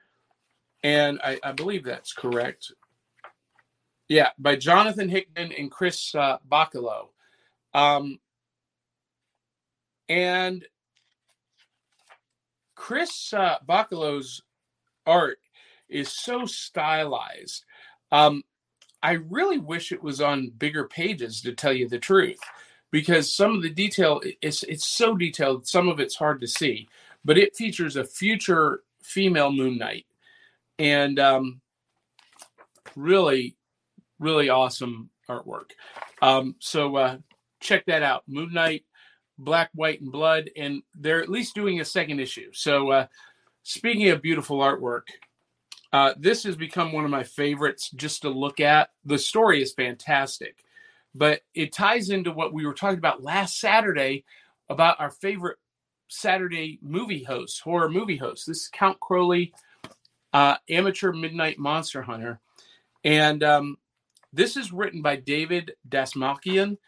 and 0.82 1.20
I, 1.22 1.38
I, 1.42 1.52
believe 1.52 1.84
that's 1.84 2.12
correct. 2.12 2.72
Yeah, 4.08 4.30
by 4.38 4.56
Jonathan 4.56 5.08
Hickman 5.08 5.52
and 5.52 5.70
Chris 5.70 6.14
uh, 6.14 6.38
Bachalo. 6.48 7.08
Um, 7.74 8.18
and 10.08 10.64
Chris 12.74 13.32
uh, 13.32 13.56
Bachalo's 13.66 14.42
art 15.06 15.38
is 15.88 16.12
so 16.12 16.46
stylized. 16.46 17.64
Um, 18.10 18.42
I 19.02 19.12
really 19.12 19.58
wish 19.58 19.90
it 19.90 20.02
was 20.02 20.20
on 20.20 20.52
bigger 20.56 20.86
pages 20.86 21.40
to 21.42 21.52
tell 21.52 21.72
you 21.72 21.88
the 21.88 21.98
truth, 21.98 22.38
because 22.90 23.34
some 23.34 23.56
of 23.56 23.62
the 23.62 23.70
detail 23.70 24.20
it's 24.40 24.62
it's 24.62 24.86
so 24.86 25.16
detailed. 25.16 25.66
Some 25.66 25.88
of 25.88 25.98
it's 25.98 26.14
hard 26.14 26.40
to 26.40 26.46
see, 26.46 26.88
but 27.24 27.38
it 27.38 27.56
features 27.56 27.96
a 27.96 28.04
future 28.04 28.82
female 29.02 29.50
Moon 29.50 29.78
Knight, 29.78 30.06
and 30.78 31.18
um, 31.18 31.60
really, 32.94 33.56
really 34.20 34.48
awesome 34.48 35.10
artwork. 35.28 35.70
Um, 36.20 36.54
so 36.60 36.96
uh, 36.96 37.16
check 37.60 37.86
that 37.86 38.02
out, 38.02 38.22
Moon 38.28 38.52
Knight, 38.52 38.84
Black, 39.36 39.70
White, 39.74 40.00
and 40.00 40.12
Blood, 40.12 40.50
and 40.56 40.82
they're 40.94 41.22
at 41.22 41.28
least 41.28 41.54
doing 41.54 41.80
a 41.80 41.84
second 41.84 42.20
issue. 42.20 42.50
So 42.52 42.90
uh, 42.90 43.06
speaking 43.64 44.10
of 44.10 44.22
beautiful 44.22 44.58
artwork. 44.58 45.08
Uh, 45.92 46.14
this 46.18 46.44
has 46.44 46.56
become 46.56 46.92
one 46.92 47.04
of 47.04 47.10
my 47.10 47.22
favorites 47.22 47.90
just 47.94 48.22
to 48.22 48.30
look 48.30 48.60
at. 48.60 48.90
The 49.04 49.18
story 49.18 49.62
is 49.62 49.72
fantastic, 49.72 50.64
but 51.14 51.42
it 51.54 51.72
ties 51.72 52.08
into 52.08 52.32
what 52.32 52.54
we 52.54 52.64
were 52.64 52.72
talking 52.72 52.98
about 52.98 53.22
last 53.22 53.60
Saturday 53.60 54.24
about 54.70 54.98
our 55.00 55.10
favorite 55.10 55.58
Saturday 56.08 56.78
movie 56.82 57.22
host, 57.22 57.60
horror 57.60 57.90
movie 57.90 58.16
host. 58.16 58.46
This 58.46 58.62
is 58.62 58.68
Count 58.72 59.00
Crowley, 59.00 59.52
uh, 60.32 60.56
amateur 60.70 61.12
midnight 61.12 61.58
monster 61.58 62.00
hunter, 62.00 62.40
and 63.04 63.42
um, 63.42 63.76
this 64.32 64.56
is 64.56 64.72
written 64.72 65.02
by 65.02 65.16
David 65.16 65.72
Dastmalchian. 65.88 66.78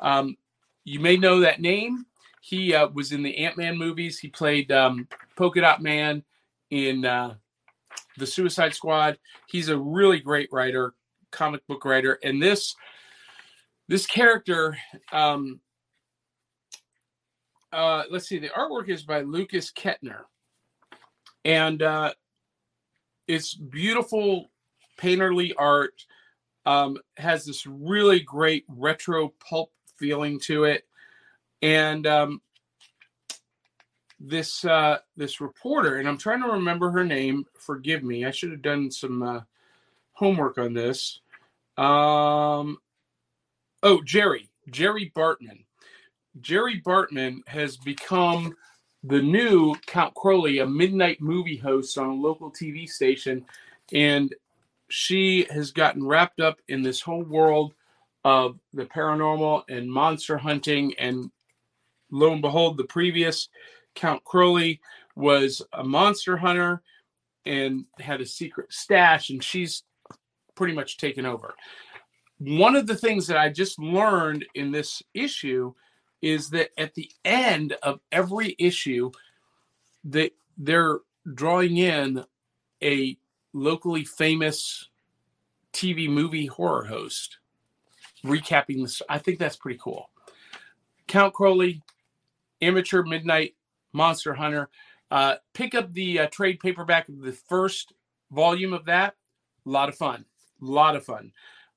Um, 0.00 0.36
you 0.84 1.00
may 1.00 1.18
know 1.18 1.40
that 1.40 1.60
name. 1.60 2.06
He 2.40 2.74
uh, 2.74 2.88
was 2.88 3.12
in 3.12 3.22
the 3.22 3.38
Ant 3.38 3.58
Man 3.58 3.76
movies. 3.76 4.18
He 4.18 4.28
played 4.28 4.72
um, 4.72 5.08
Polka 5.36 5.60
Dot 5.60 5.82
Man 5.82 6.22
in 6.70 7.04
uh, 7.04 7.34
the 8.16 8.26
Suicide 8.26 8.74
Squad. 8.74 9.18
He's 9.46 9.68
a 9.68 9.78
really 9.78 10.20
great 10.20 10.48
writer, 10.52 10.94
comic 11.30 11.66
book 11.66 11.84
writer, 11.84 12.18
and 12.22 12.42
this 12.42 12.74
this 13.88 14.06
character. 14.06 14.76
Um, 15.12 15.60
uh, 17.72 18.04
let's 18.10 18.28
see. 18.28 18.38
The 18.38 18.48
artwork 18.50 18.88
is 18.88 19.02
by 19.02 19.22
Lukas 19.22 19.72
Ketner, 19.72 20.20
and 21.44 21.82
uh, 21.82 22.12
it's 23.26 23.54
beautiful 23.54 24.50
painterly 24.98 25.52
art. 25.58 25.94
Um, 26.66 26.96
has 27.18 27.44
this 27.44 27.66
really 27.66 28.20
great 28.20 28.64
retro 28.68 29.34
pulp 29.46 29.70
feeling 29.98 30.40
to 30.40 30.64
it, 30.64 30.84
and 31.60 32.06
um, 32.06 32.40
this 34.26 34.64
uh, 34.64 34.98
this 35.16 35.40
reporter, 35.40 35.96
and 35.96 36.08
I'm 36.08 36.18
trying 36.18 36.42
to 36.42 36.48
remember 36.48 36.90
her 36.90 37.04
name. 37.04 37.46
Forgive 37.58 38.02
me, 38.02 38.24
I 38.24 38.30
should 38.30 38.50
have 38.50 38.62
done 38.62 38.90
some 38.90 39.22
uh, 39.22 39.40
homework 40.12 40.58
on 40.58 40.72
this. 40.74 41.20
Um, 41.76 42.78
oh, 43.82 44.00
Jerri, 44.04 44.48
Jerri 44.70 45.12
Bartman. 45.12 45.64
Jerri 46.40 46.82
Bartman 46.82 47.46
has 47.46 47.76
become 47.76 48.54
the 49.02 49.20
new 49.20 49.74
Count 49.86 50.14
Crowley, 50.14 50.58
a 50.58 50.66
midnight 50.66 51.20
movie 51.20 51.58
host 51.58 51.98
on 51.98 52.08
a 52.08 52.14
local 52.14 52.50
TV 52.50 52.88
station, 52.88 53.44
and 53.92 54.34
she 54.88 55.46
has 55.50 55.70
gotten 55.70 56.06
wrapped 56.06 56.40
up 56.40 56.58
in 56.68 56.82
this 56.82 57.00
whole 57.00 57.22
world 57.24 57.74
of 58.24 58.58
the 58.72 58.86
paranormal 58.86 59.64
and 59.68 59.90
monster 59.90 60.38
hunting. 60.38 60.94
And 60.98 61.30
lo 62.10 62.32
and 62.32 62.40
behold, 62.40 62.78
the 62.78 62.84
previous 62.84 63.48
Count 63.94 64.24
Crowley 64.24 64.80
was 65.16 65.62
a 65.72 65.84
monster 65.84 66.36
hunter 66.36 66.82
and 67.46 67.84
had 68.00 68.20
a 68.20 68.26
secret 68.26 68.72
stash, 68.72 69.30
and 69.30 69.42
she's 69.42 69.84
pretty 70.54 70.74
much 70.74 70.96
taken 70.96 71.26
over. 71.26 71.54
One 72.38 72.74
of 72.76 72.86
the 72.86 72.96
things 72.96 73.26
that 73.26 73.36
I 73.36 73.48
just 73.48 73.78
learned 73.78 74.44
in 74.54 74.72
this 74.72 75.02
issue 75.12 75.74
is 76.22 76.50
that 76.50 76.70
at 76.78 76.94
the 76.94 77.10
end 77.24 77.76
of 77.82 78.00
every 78.10 78.56
issue, 78.58 79.10
that 80.04 80.32
they're 80.56 81.00
drawing 81.34 81.76
in 81.78 82.24
a 82.82 83.16
locally 83.52 84.04
famous 84.04 84.88
TV 85.72 86.08
movie 86.08 86.46
horror 86.46 86.84
host 86.84 87.38
recapping 88.24 88.82
this. 88.82 89.02
I 89.08 89.18
think 89.18 89.38
that's 89.38 89.56
pretty 89.56 89.78
cool. 89.82 90.10
Count 91.06 91.34
Crowley, 91.34 91.82
amateur 92.62 93.02
midnight 93.02 93.54
Monster 93.94 94.34
Hunter. 94.34 94.68
Uh, 95.10 95.36
pick 95.54 95.74
up 95.74 95.92
the 95.92 96.20
uh, 96.20 96.26
trade 96.26 96.58
paperback 96.60 97.08
of 97.08 97.20
the 97.20 97.32
first 97.32 97.94
volume 98.30 98.74
of 98.74 98.84
that. 98.86 99.14
A 99.66 99.70
lot 99.70 99.88
of 99.88 99.94
fun. 99.94 100.24
A 100.60 100.64
lot 100.64 100.96
of 100.96 101.04
fun. 101.04 101.32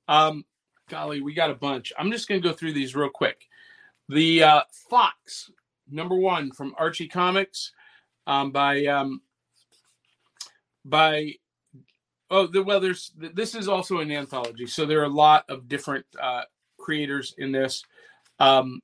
Um, 0.08 0.44
golly, 0.88 1.22
we 1.22 1.32
got 1.32 1.50
a 1.50 1.54
bunch. 1.54 1.92
I'm 1.98 2.10
just 2.10 2.28
going 2.28 2.42
to 2.42 2.48
go 2.48 2.54
through 2.54 2.72
these 2.72 2.94
real 2.94 3.08
quick. 3.08 3.46
The 4.08 4.42
uh, 4.42 4.60
Fox, 4.90 5.50
number 5.90 6.16
one 6.16 6.50
from 6.50 6.74
Archie 6.78 7.08
Comics, 7.08 7.72
um, 8.26 8.50
by 8.50 8.84
um, 8.86 9.22
by 10.84 11.34
oh 12.30 12.46
the 12.46 12.62
well 12.62 12.80
there's 12.80 13.12
this 13.16 13.54
is 13.54 13.68
also 13.68 13.98
an 13.98 14.10
anthology, 14.10 14.66
so 14.66 14.86
there 14.86 15.00
are 15.00 15.04
a 15.04 15.08
lot 15.08 15.44
of 15.48 15.68
different 15.68 16.06
uh, 16.20 16.42
creators 16.78 17.34
in 17.38 17.52
this. 17.52 17.84
Um, 18.38 18.80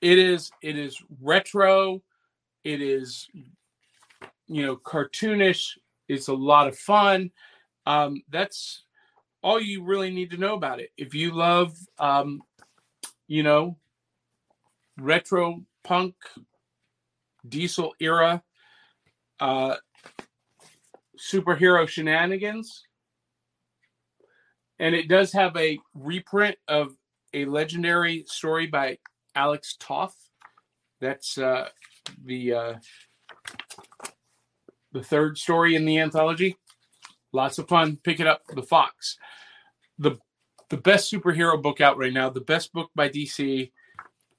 it 0.00 0.18
is 0.18 0.50
it 0.62 0.76
is 0.76 1.02
retro. 1.20 2.02
It 2.64 2.80
is 2.80 3.28
you 4.46 4.66
know 4.66 4.76
cartoonish. 4.76 5.78
It's 6.08 6.28
a 6.28 6.34
lot 6.34 6.68
of 6.68 6.76
fun. 6.76 7.30
Um, 7.86 8.22
that's 8.30 8.84
all 9.42 9.60
you 9.60 9.84
really 9.84 10.10
need 10.10 10.30
to 10.30 10.36
know 10.36 10.54
about 10.54 10.80
it. 10.80 10.90
If 10.96 11.14
you 11.14 11.32
love 11.32 11.76
um, 11.98 12.42
you 13.28 13.42
know 13.42 13.76
retro 14.98 15.62
punk 15.82 16.14
diesel 17.48 17.94
era 18.00 18.42
uh, 19.40 19.76
superhero 21.18 21.88
shenanigans 21.88 22.84
and 24.78 24.94
it 24.94 25.08
does 25.08 25.32
have 25.32 25.56
a 25.56 25.78
reprint 25.94 26.56
of 26.68 26.96
a 27.34 27.44
legendary 27.44 28.24
story 28.26 28.66
by 28.66 28.98
Alex 29.34 29.76
Toth. 29.78 30.16
That's 31.00 31.38
uh, 31.38 31.68
the 32.24 32.52
uh, 32.52 32.74
the 34.92 35.02
third 35.02 35.38
story 35.38 35.74
in 35.74 35.84
the 35.84 35.98
anthology. 35.98 36.56
Lots 37.32 37.58
of 37.58 37.68
fun. 37.68 37.98
Pick 38.02 38.20
it 38.20 38.26
up. 38.26 38.42
The 38.54 38.62
Fox. 38.62 39.16
The 39.98 40.18
the 40.68 40.76
best 40.76 41.12
superhero 41.12 41.60
book 41.60 41.80
out 41.80 41.98
right 41.98 42.12
now. 42.12 42.30
The 42.30 42.40
best 42.40 42.72
book 42.72 42.90
by 42.94 43.08
DC 43.08 43.70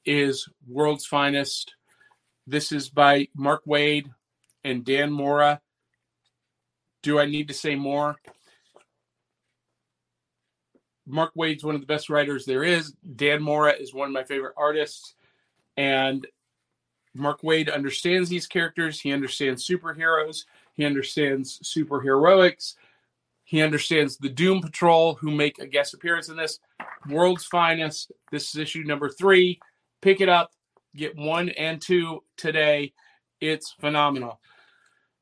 is 0.06 0.47
World's 0.67 1.06
Finest. 1.06 1.75
This 2.47 2.71
is 2.71 2.89
by 2.89 3.27
Mark 3.36 3.63
Waid 3.65 4.08
and 4.63 4.84
Dan 4.84 5.12
Mora. 5.12 5.62
Do 7.04 7.19
I 7.19 7.25
need 7.25 7.47
to 7.47 7.54
say 7.54 7.75
more? 7.75 8.17
Mark 11.12 11.36
Waid's 11.36 11.63
one 11.63 11.76
of 11.76 11.82
the 11.82 11.88
best 11.88 12.10
writers 12.10 12.45
there 12.45 12.63
is. 12.63 12.93
Dan 13.15 13.43
Mora 13.43 13.74
is 13.74 13.93
one 13.93 14.08
of 14.08 14.13
my 14.13 14.24
favorite 14.24 14.54
artists. 14.56 15.15
And 15.76 16.26
Mark 17.13 17.41
Waid 17.41 17.74
understands 17.74 18.30
these 18.30 18.47
characters. 18.47 19.00
He 19.00 19.12
understands 19.12 19.67
superheroes. 19.67 20.45
He 20.74 20.86
understands 20.86 21.60
superheroics. 21.60 22.76
He 23.43 23.62
understands 23.62 24.17
the 24.17 24.30
Doom 24.30 24.62
Patrol, 24.62 25.15
who 25.15 25.32
make 25.32 25.60
a 25.60 25.67
guest 25.67 25.93
appearance 25.93 26.30
in 26.30 26.38
this. 26.38 26.60
World's 27.10 27.45
Finest. 27.45 28.13
This 28.32 28.50
is 28.50 28.56
issue 28.56 28.84
number 28.84 29.10
three. 29.10 29.60
Pick 30.02 30.21
it 30.21 30.30
up. 30.30 30.54
Get 30.95 31.17
one 31.17 31.50
and 31.50 31.82
two 31.82 32.24
today. 32.38 32.93
It's 33.41 33.71
phenomenal. 33.71 34.39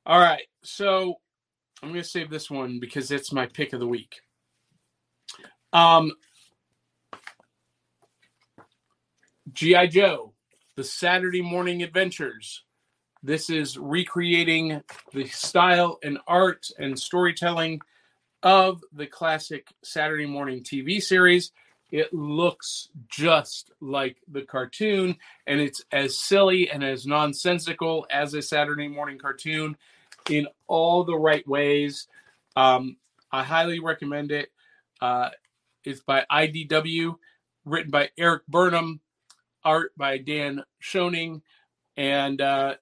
All 0.06 0.20
right. 0.20 0.44
So 0.64 1.16
I'm 1.82 1.90
going 1.90 2.04
to 2.04 2.08
save 2.08 2.30
this 2.30 2.52
one 2.52 2.80
because 2.80 3.10
it's 3.10 3.34
my 3.34 3.48
pick 3.48 3.74
of 3.74 3.80
the 3.80 3.88
week. 3.88 4.22
Um, 5.74 6.14
G.I. 9.54 9.88
Joe, 9.88 10.34
the 10.76 10.84
Saturday 10.84 11.42
morning 11.42 11.84
adventures. 11.84 12.64
This 13.22 13.50
is 13.50 13.78
recreating 13.78 14.82
the 15.14 15.26
style 15.28 16.00
and 16.04 16.20
art 16.28 16.68
and 16.80 16.98
storytelling 16.98 17.82
of 18.44 18.82
the 18.94 19.08
classic 19.08 19.68
Saturday 19.84 20.26
morning 20.26 20.64
TV 20.64 21.02
series. 21.02 21.52
It 21.92 22.14
looks 22.14 22.90
just 23.10 23.72
like 23.82 24.18
the 24.28 24.44
cartoon, 24.44 25.18
and 25.48 25.60
it's 25.60 25.84
as 25.92 26.18
silly 26.18 26.70
and 26.70 26.84
as 26.84 27.06
nonsensical 27.06 28.06
as 28.12 28.34
a 28.34 28.42
Saturday 28.42 28.88
morning 28.88 29.18
cartoon 29.18 29.76
in 30.30 30.48
all 30.68 31.04
the 31.04 31.18
right 31.18 31.46
ways. 31.48 32.08
Um, 32.56 32.98
I 33.32 33.44
highly 33.44 33.80
recommend 33.80 34.32
it. 34.32 34.50
Uh, 35.02 35.30
it's 35.90 36.02
by 36.02 36.26
IDW, 36.32 37.16
written 37.66 37.92
by 37.92 38.10
Eric 38.18 38.46
Burnham, 38.48 39.00
art 39.64 39.92
by 39.98 40.18
Dan 40.18 40.64
Schoening. 40.82 41.42
And 41.98 42.40
uh, 42.42 42.76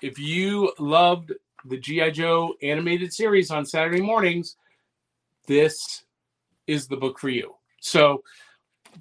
if 0.00 0.18
you 0.18 0.72
loved 0.78 1.32
the 1.64 1.76
G.I. 1.76 2.10
Joe 2.10 2.54
animated 2.62 3.12
series 3.12 3.50
on 3.50 3.66
Saturday 3.66 4.00
mornings, 4.00 4.56
this 5.46 6.04
is 6.66 6.86
the 6.86 6.96
book 6.96 7.18
for 7.18 7.28
you. 7.28 7.54
So, 7.80 8.22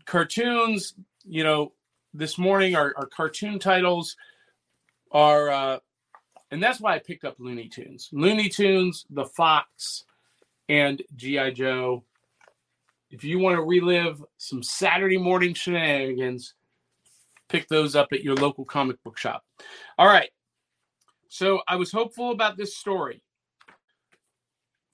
cartoons, 0.06 0.94
you 1.24 1.44
know, 1.44 1.74
this 2.14 2.38
morning 2.38 2.76
our, 2.76 2.94
our 2.98 3.06
cartoon 3.06 3.60
titles 3.60 4.16
are, 5.12 5.50
uh, 5.50 5.80
and 6.52 6.64
that's 6.64 6.80
why 6.80 6.96
I 6.96 7.00
picked 7.00 7.26
up 7.26 7.36
Looney 7.40 7.70
Tunes. 7.70 8.10
Looney 8.12 8.50
Tunes, 8.50 9.06
The 9.10 9.26
Fox, 9.26 10.06
and 10.70 11.02
G.I. 11.16 11.52
Joe 11.52 12.04
if 13.10 13.24
you 13.24 13.40
want 13.40 13.56
to 13.56 13.62
relive 13.62 14.24
some 14.38 14.62
Saturday 14.62 15.18
morning 15.18 15.54
shenanigans, 15.54 16.54
pick 17.50 17.68
those 17.68 17.96
up 17.96 18.10
at 18.12 18.24
your 18.24 18.36
local 18.36 18.66
comic 18.66 19.02
book 19.04 19.18
shop. 19.18 19.44
All 19.98 20.08
right. 20.08 20.30
So 21.30 21.62
I 21.68 21.76
was 21.76 21.92
hopeful 21.92 22.32
about 22.32 22.58
this 22.58 22.76
story. 22.78 23.22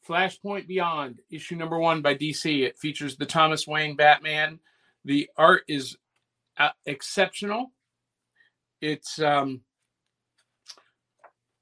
Flashpoint 0.08 0.68
Beyond, 0.68 1.22
issue 1.30 1.56
number 1.56 1.80
one 1.80 2.02
by 2.02 2.16
DC. 2.16 2.64
It 2.64 2.78
features 2.78 3.16
the 3.16 3.26
Thomas 3.26 3.66
Wayne 3.66 3.96
Batman. 3.96 4.60
The 5.06 5.30
art 5.38 5.64
is 5.68 5.98
uh, 6.58 6.70
exceptional. 6.86 7.72
It's 8.82 9.20
um, 9.20 9.62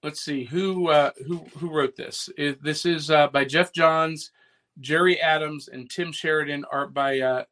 let's 0.02 0.22
see 0.22 0.44
who 0.44 0.90
uh, 0.90 1.12
who 1.28 1.46
who 1.58 1.70
wrote 1.70 1.96
this. 1.96 2.30
It, 2.36 2.64
this 2.64 2.86
is 2.86 3.12
uh, 3.12 3.28
by 3.28 3.46
Geoff 3.46 3.72
Johns 3.74 4.32
Gerry 4.80 5.20
Adams 5.20 5.68
and 5.68 5.90
Tim 5.90 6.12
Sheridan, 6.12 6.66
art 6.72 6.94
by 6.94 7.20
uh, 7.20 7.44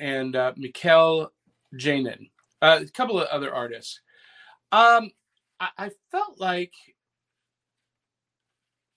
and 0.00 0.36
uh, 0.36 0.52
Mikel 0.56 1.32
Janin. 1.76 2.28
Uh, 2.62 2.80
a 2.82 2.90
couple 2.90 3.18
of 3.20 3.28
other 3.28 3.54
artists. 3.54 4.00
Um, 4.72 5.10
I, 5.58 5.68
I 5.78 5.90
felt 6.10 6.38
like 6.38 6.72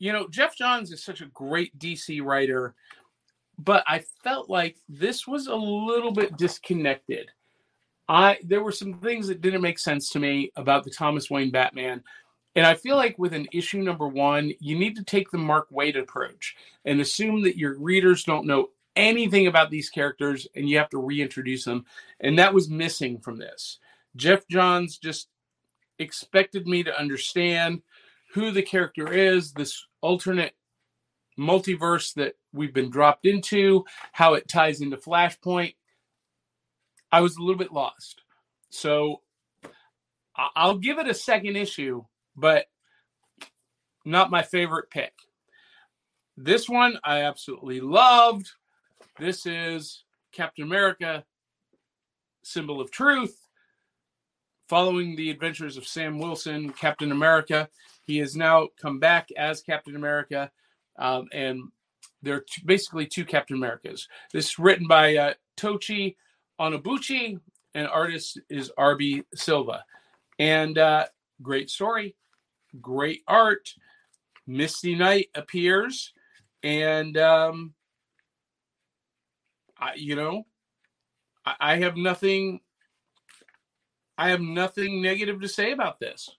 you 0.04 0.12
know, 0.12 0.28
Geoff 0.28 0.58
Johns 0.58 0.92
is 0.92 1.02
such 1.02 1.22
a 1.22 1.28
great 1.28 1.80
DC 1.80 2.22
writer, 2.22 2.76
but 3.58 3.86
I 3.88 4.04
felt 4.22 4.50
like 4.50 4.76
this 4.90 5.26
was 5.26 5.48
a 5.48 5.56
little 5.56 6.12
bit 6.12 6.36
disconnected. 6.36 7.32
I 8.10 8.38
there 8.44 8.62
were 8.62 8.74
some 8.74 8.96
things 8.96 9.28
that 9.28 9.40
didn't 9.40 9.62
make 9.62 9.80
sense 9.80 10.10
to 10.10 10.20
me 10.20 10.52
about 10.58 10.84
the 10.84 10.90
Thomas 10.90 11.30
Wayne 11.30 11.52
Batman. 11.52 12.04
And 12.56 12.66
I 12.66 12.76
feel 12.76 12.96
like 12.96 13.18
with 13.18 13.34
an 13.34 13.48
issue 13.52 13.82
number 13.82 14.08
one, 14.08 14.54
you 14.60 14.78
need 14.78 14.96
to 14.98 15.04
take 15.04 15.32
the 15.32 15.38
Mark 15.38 15.70
Waid 15.72 15.98
approach 15.98 16.56
and 16.86 17.02
assume 17.02 17.44
that 17.44 17.58
your 17.58 17.78
readers 17.80 18.24
don't 18.24 18.46
know 18.46 18.70
anything 18.96 19.48
about 19.48 19.72
these 19.72 19.90
characters 19.90 20.48
and 20.56 20.70
you 20.70 20.78
have 20.78 20.90
to 20.90 21.00
reintroduce 21.00 21.66
them. 21.66 21.86
And 22.20 22.38
that 22.38 22.54
was 22.54 22.70
missing 22.70 23.20
from 23.20 23.40
this. 23.40 23.80
Geoff 24.16 24.48
Johns 24.48 25.00
just 25.00 25.30
expected 25.98 26.68
me 26.68 26.84
to 26.84 27.00
understand 27.00 27.82
who 28.34 28.52
the 28.52 28.62
character 28.62 29.12
is, 29.12 29.54
this 29.54 29.86
alternate 30.02 30.54
multiverse 31.38 32.14
that 32.16 32.36
we've 32.52 32.74
been 32.74 32.90
dropped 32.90 33.26
into, 33.26 33.86
how 34.12 34.36
it 34.36 34.48
ties 34.48 34.82
into 34.82 34.98
Flashpoint. 34.98 35.76
I 37.12 37.22
was 37.22 37.38
a 37.38 37.42
little 37.42 37.58
bit 37.58 37.74
lost. 37.74 38.22
So 38.70 39.22
I'll 40.36 40.78
give 40.78 40.98
it 40.98 41.08
a 41.08 41.14
second 41.14 41.56
issue, 41.56 42.04
but 42.36 42.66
not 44.06 44.32
my 44.32 44.42
favorite 44.42 44.90
pick. 44.90 45.14
This 46.36 46.68
one 46.68 46.98
I 47.04 47.22
absolutely 47.22 47.80
loved. 47.80 48.50
This 49.20 49.46
is 49.46 50.04
Captain 50.32 50.64
America, 50.64 51.24
Symbol 52.44 52.82
of 52.82 52.92
Truth. 52.92 53.40
Following 54.68 55.16
the 55.16 55.30
adventures 55.30 55.78
of 55.78 55.88
Sam 55.88 56.18
Wilson, 56.18 56.72
Captain 56.72 57.12
America, 57.12 57.70
he 58.06 58.18
has 58.18 58.36
now 58.36 58.70
come 58.82 59.00
back 59.00 59.30
as 59.38 59.62
Captain 59.62 59.96
America, 59.96 60.52
um, 60.98 61.28
and 61.32 61.62
there 62.24 62.36
are 62.36 62.46
basically 62.66 63.06
two 63.06 63.26
Captain 63.26 63.58
Americas. 63.58 64.08
This 64.32 64.50
is 64.50 64.60
written 64.60 64.88
by 64.88 65.16
uh, 65.16 65.34
Tochi 65.58 66.16
Onyebuchi, 66.60 67.40
and 67.76 67.88
artist 67.88 68.40
is 68.50 68.72
R.B. 68.78 69.24
Silva. 69.36 69.84
And 70.40 70.78
uh, 70.78 71.06
great 71.42 71.70
story, 71.70 72.16
great 72.82 73.24
art. 73.28 73.74
Misty 74.46 74.96
Knight 74.96 75.30
appears, 75.36 76.14
and 76.64 77.18
um, 77.18 77.74
I, 79.78 79.94
you 79.96 80.16
know, 80.16 80.46
I, 81.46 81.56
I 81.60 81.76
have 81.78 81.96
nothing. 81.96 82.60
I 84.18 84.30
have 84.30 84.42
nothing 84.42 85.02
negative 85.02 85.42
to 85.42 85.48
say 85.48 85.72
about 85.72 86.00
this. 86.00 86.30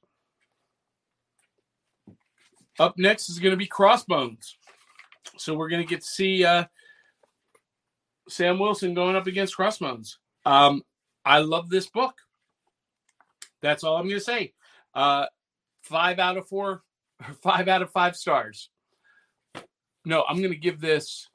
Up 2.78 2.94
next 2.98 3.28
is 3.28 3.38
going 3.38 3.52
to 3.52 3.56
be 3.56 3.66
Crossbones. 3.66 4.56
So 5.38 5.54
we're 5.54 5.68
going 5.68 5.82
to 5.82 5.88
get 5.88 6.00
to 6.00 6.06
see 6.06 6.44
uh, 6.44 6.64
Sam 8.28 8.58
Wilson 8.58 8.94
going 8.94 9.16
up 9.16 9.26
against 9.26 9.56
Crossbones. 9.56 10.18
Um, 10.44 10.82
I 11.24 11.38
love 11.38 11.68
this 11.68 11.88
book. 11.88 12.14
That's 13.62 13.82
all 13.82 13.96
I'm 13.96 14.04
going 14.04 14.18
to 14.18 14.24
say. 14.24 14.52
Uh, 14.94 15.26
five 15.84 16.18
out 16.18 16.36
of 16.36 16.48
four, 16.48 16.82
or 17.20 17.34
five 17.42 17.68
out 17.68 17.82
of 17.82 17.90
five 17.90 18.16
stars. 18.16 18.70
No, 20.04 20.24
I'm 20.28 20.38
going 20.38 20.50
to 20.50 20.58
give 20.58 20.80
this 20.80 21.28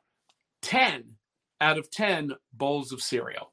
10 0.61 1.03
out 1.61 1.77
of 1.77 1.89
10 1.89 2.33
bowls 2.53 2.91
of 2.91 3.01
cereal. 3.01 3.51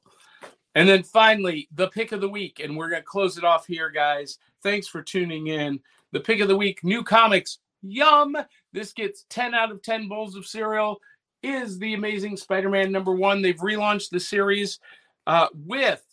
And 0.75 0.87
then 0.87 1.01
finally, 1.01 1.67
the 1.73 1.87
pick 1.87 2.11
of 2.11 2.21
the 2.21 2.29
week. 2.29 2.61
And 2.63 2.77
we're 2.77 2.89
going 2.89 3.01
to 3.01 3.05
close 3.05 3.37
it 3.37 3.43
off 3.43 3.65
here, 3.65 3.89
guys. 3.89 4.37
Thanks 4.61 4.87
for 4.87 5.01
tuning 5.01 5.47
in. 5.47 5.79
The 6.11 6.19
pick 6.19 6.39
of 6.39 6.47
the 6.47 6.55
week 6.55 6.83
new 6.83 7.03
comics. 7.03 7.59
Yum. 7.81 8.37
This 8.73 8.93
gets 8.93 9.25
10 9.29 9.55
out 9.55 9.71
of 9.71 9.81
10 9.81 10.07
bowls 10.07 10.35
of 10.35 10.45
cereal. 10.45 10.99
Is 11.43 11.79
the 11.79 11.93
Amazing 11.93 12.37
Spider 12.37 12.69
Man 12.69 12.91
number 12.91 13.13
one. 13.13 13.41
They've 13.41 13.55
relaunched 13.55 14.09
the 14.09 14.19
series 14.19 14.79
uh, 15.25 15.47
with 15.53 16.03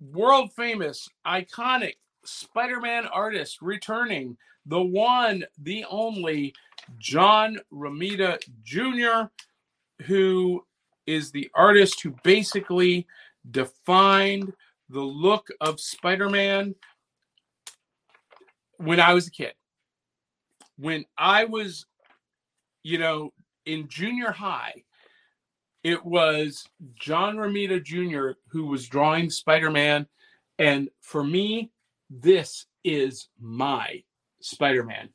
world 0.00 0.52
famous, 0.52 1.08
iconic 1.26 1.94
Spider 2.24 2.80
Man 2.80 3.06
artist 3.06 3.62
returning 3.62 4.36
the 4.66 4.80
one, 4.82 5.44
the 5.58 5.84
only 5.90 6.54
John 6.98 7.58
Romita 7.72 8.38
Jr 8.62 9.28
who 10.02 10.64
is 11.06 11.30
the 11.30 11.50
artist 11.54 12.02
who 12.02 12.14
basically 12.22 13.06
defined 13.50 14.52
the 14.88 15.00
look 15.00 15.48
of 15.60 15.80
Spider-Man 15.80 16.74
when 18.76 19.00
I 19.00 19.14
was 19.14 19.26
a 19.26 19.30
kid. 19.30 19.54
When 20.76 21.04
I 21.16 21.44
was, 21.44 21.86
you 22.82 22.98
know, 22.98 23.32
in 23.66 23.88
junior 23.88 24.30
high, 24.30 24.84
it 25.82 26.04
was 26.04 26.66
John 26.94 27.36
Romita 27.36 27.82
Jr. 27.82 28.38
who 28.48 28.66
was 28.66 28.86
drawing 28.86 29.30
Spider-Man. 29.30 30.06
And 30.58 30.88
for 31.00 31.24
me, 31.24 31.70
this 32.20 32.66
is 32.84 33.28
my 33.40 34.02
Spider-Man. 34.40 35.08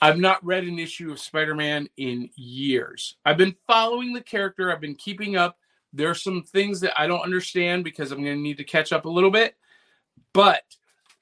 I've 0.00 0.18
not 0.18 0.44
read 0.44 0.64
an 0.64 0.78
issue 0.78 1.10
of 1.10 1.20
Spider 1.20 1.54
Man 1.54 1.88
in 1.96 2.30
years. 2.36 3.16
I've 3.24 3.36
been 3.36 3.56
following 3.66 4.12
the 4.12 4.20
character, 4.20 4.72
I've 4.72 4.80
been 4.80 4.94
keeping 4.94 5.36
up. 5.36 5.58
There 5.92 6.10
are 6.10 6.14
some 6.14 6.42
things 6.42 6.80
that 6.80 6.98
I 7.00 7.06
don't 7.06 7.22
understand 7.22 7.84
because 7.84 8.12
I'm 8.12 8.22
going 8.22 8.36
to 8.36 8.42
need 8.42 8.58
to 8.58 8.64
catch 8.64 8.92
up 8.92 9.04
a 9.04 9.10
little 9.10 9.30
bit. 9.30 9.56
But 10.32 10.62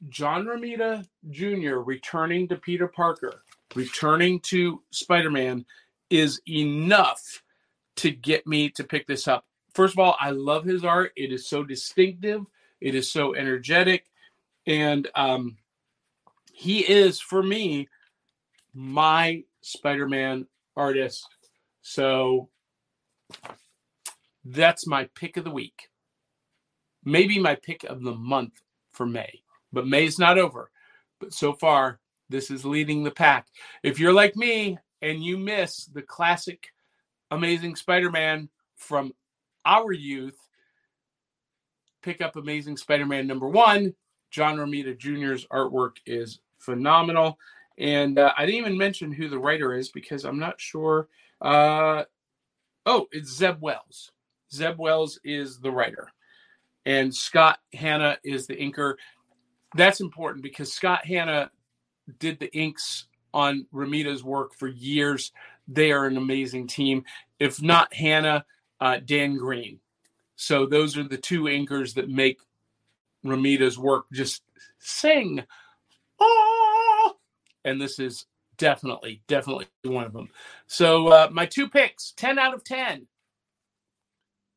John 0.09 0.45
Romita 0.45 1.07
Jr. 1.31 1.77
returning 1.77 2.49
to 2.49 2.57
Peter 2.57 2.89
Parker, 2.89 3.43
returning 3.75 4.41
to 4.41 4.83
Spider 4.91 5.31
Man 5.31 5.65
is 6.11 6.41
enough 6.49 7.43
to 7.97 8.11
get 8.11 8.47
me 8.47 8.69
to 8.71 8.85
pick 8.85 9.07
this 9.07 9.29
up. 9.29 9.47
First 9.75 9.95
of 9.95 9.99
all, 9.99 10.17
I 10.21 10.31
love 10.31 10.65
his 10.65 10.85
art. 10.85 11.13
It 11.17 11.33
is 11.33 11.49
so 11.49 11.63
distinctive, 11.63 12.45
it 12.81 12.95
is 12.95 13.11
so 13.11 13.35
energetic. 13.35 14.07
And 14.67 15.09
um, 15.15 15.57
he 16.53 16.81
is, 16.81 17.21
for 17.21 17.43
me, 17.43 17.89
my 18.75 19.45
Spider-Man 19.61 20.47
artist. 20.77 21.27
So 21.83 22.49
that's 24.45 24.87
my 24.87 25.09
pick 25.15 25.37
of 25.37 25.45
the 25.45 25.51
week. 25.51 25.89
Maybe 27.05 27.39
my 27.39 27.55
pick 27.55 27.85
of 27.85 28.03
the 28.03 28.15
month 28.15 28.61
for 28.93 29.07
May. 29.07 29.43
But 29.73 29.87
May's 29.87 30.19
not 30.19 30.39
over. 30.39 30.71
But 31.21 31.33
so 31.33 31.53
far, 31.53 32.01
this 32.29 32.51
is 32.51 32.65
leading 32.65 33.05
the 33.05 33.11
pack. 33.11 33.47
If 33.83 34.01
you're 34.01 34.13
like 34.13 34.37
me 34.37 34.79
and 35.03 35.23
you 35.23 35.39
miss 35.39 35.87
the 35.87 36.03
classic 36.03 36.69
Amazing 37.31 37.77
Spider-Man 37.77 38.49
from 38.77 39.13
our 39.65 39.93
youth, 39.93 40.39
pick 42.03 42.21
up 42.21 42.37
Amazing 42.37 42.77
Spider-Man 42.77 43.27
number 43.27 43.49
1. 43.49 43.95
John 44.37 44.59
Romita 44.59 44.95
Jr.'s 44.99 45.47
artwork 45.51 45.97
is 46.05 46.41
phenomenal. 46.59 47.39
And 47.79 48.19
uh, 48.19 48.35
I 48.37 48.45
didn't 48.45 48.61
even 48.61 48.77
mention 48.77 49.11
who 49.11 49.31
the 49.31 49.39
writer 49.39 49.73
is 49.75 49.89
because 49.89 50.27
I'm 50.27 50.39
not 50.39 50.61
sure. 50.61 51.09
Uh, 51.41 52.05
oh, 52.85 53.07
it's 53.13 53.35
Zeb 53.35 53.63
Wells. 53.63 54.13
Zeb 54.53 54.79
Wells 54.79 55.19
is 55.25 55.59
the 55.59 55.71
writer, 55.71 56.09
and 56.85 57.15
Scott 57.15 57.61
Hanna 57.73 58.19
is 58.25 58.47
the 58.47 58.57
inker. 58.57 58.97
That's 59.75 60.03
important 60.03 60.43
because 60.43 60.71
Scott 60.71 61.07
Hanna 61.07 61.51
did 62.19 62.39
the 62.39 62.55
inks 62.55 63.07
on 63.33 63.67
Romita's 63.73 64.23
work 64.23 64.53
for 64.55 64.69
years. 64.69 65.33
They 65.67 65.93
are 65.93 66.05
an 66.05 66.19
amazing 66.19 66.67
team. 66.67 67.05
If 67.41 67.63
not 67.63 67.93
Hanna, 67.95 68.45
uh, 68.83 68.99
Dan 69.03 69.39
Green. 69.39 69.81
So 70.37 70.67
those 70.67 70.99
are 70.99 71.05
the 71.05 71.17
two 71.17 71.45
inkers 71.45 71.95
that 71.95 72.11
make 72.11 72.39
Romita's 73.25 73.79
work 73.79 74.07
just 74.13 74.43
sing. 74.79 75.45
Oh! 76.21 76.77
and 77.67 77.81
this 77.81 77.99
is 77.99 78.25
definitely, 78.57 79.23
definitely 79.27 79.67
one 79.85 80.05
of 80.05 80.15
them. 80.15 80.31
So 80.67 81.09
uh, 81.09 81.29
my 81.31 81.45
two 81.45 81.69
picks, 81.69 82.13
10 82.13 82.39
out 82.39 82.55
of 82.55 82.65
10. 82.65 83.07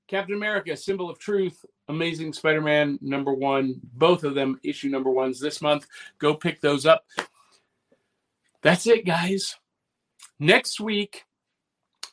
Captain 0.08 0.36
America, 0.36 0.76
Symbol 0.78 1.10
of 1.10 1.20
Truth, 1.20 1.66
Amazing 1.88 2.34
Spider-Man 2.34 2.98
number 3.02 3.34
one, 3.34 3.80
both 3.94 4.24
of 4.24 4.36
them 4.36 4.60
issue 4.64 4.90
number 4.90 5.10
ones 5.10 5.40
this 5.40 5.62
month. 5.62 5.88
Go 6.20 6.34
pick 6.34 6.62
those 6.62 6.86
up. 6.86 7.06
That's 8.62 8.88
it, 8.88 9.06
guys. 9.06 9.58
Next 10.40 10.80
week, 10.80 11.26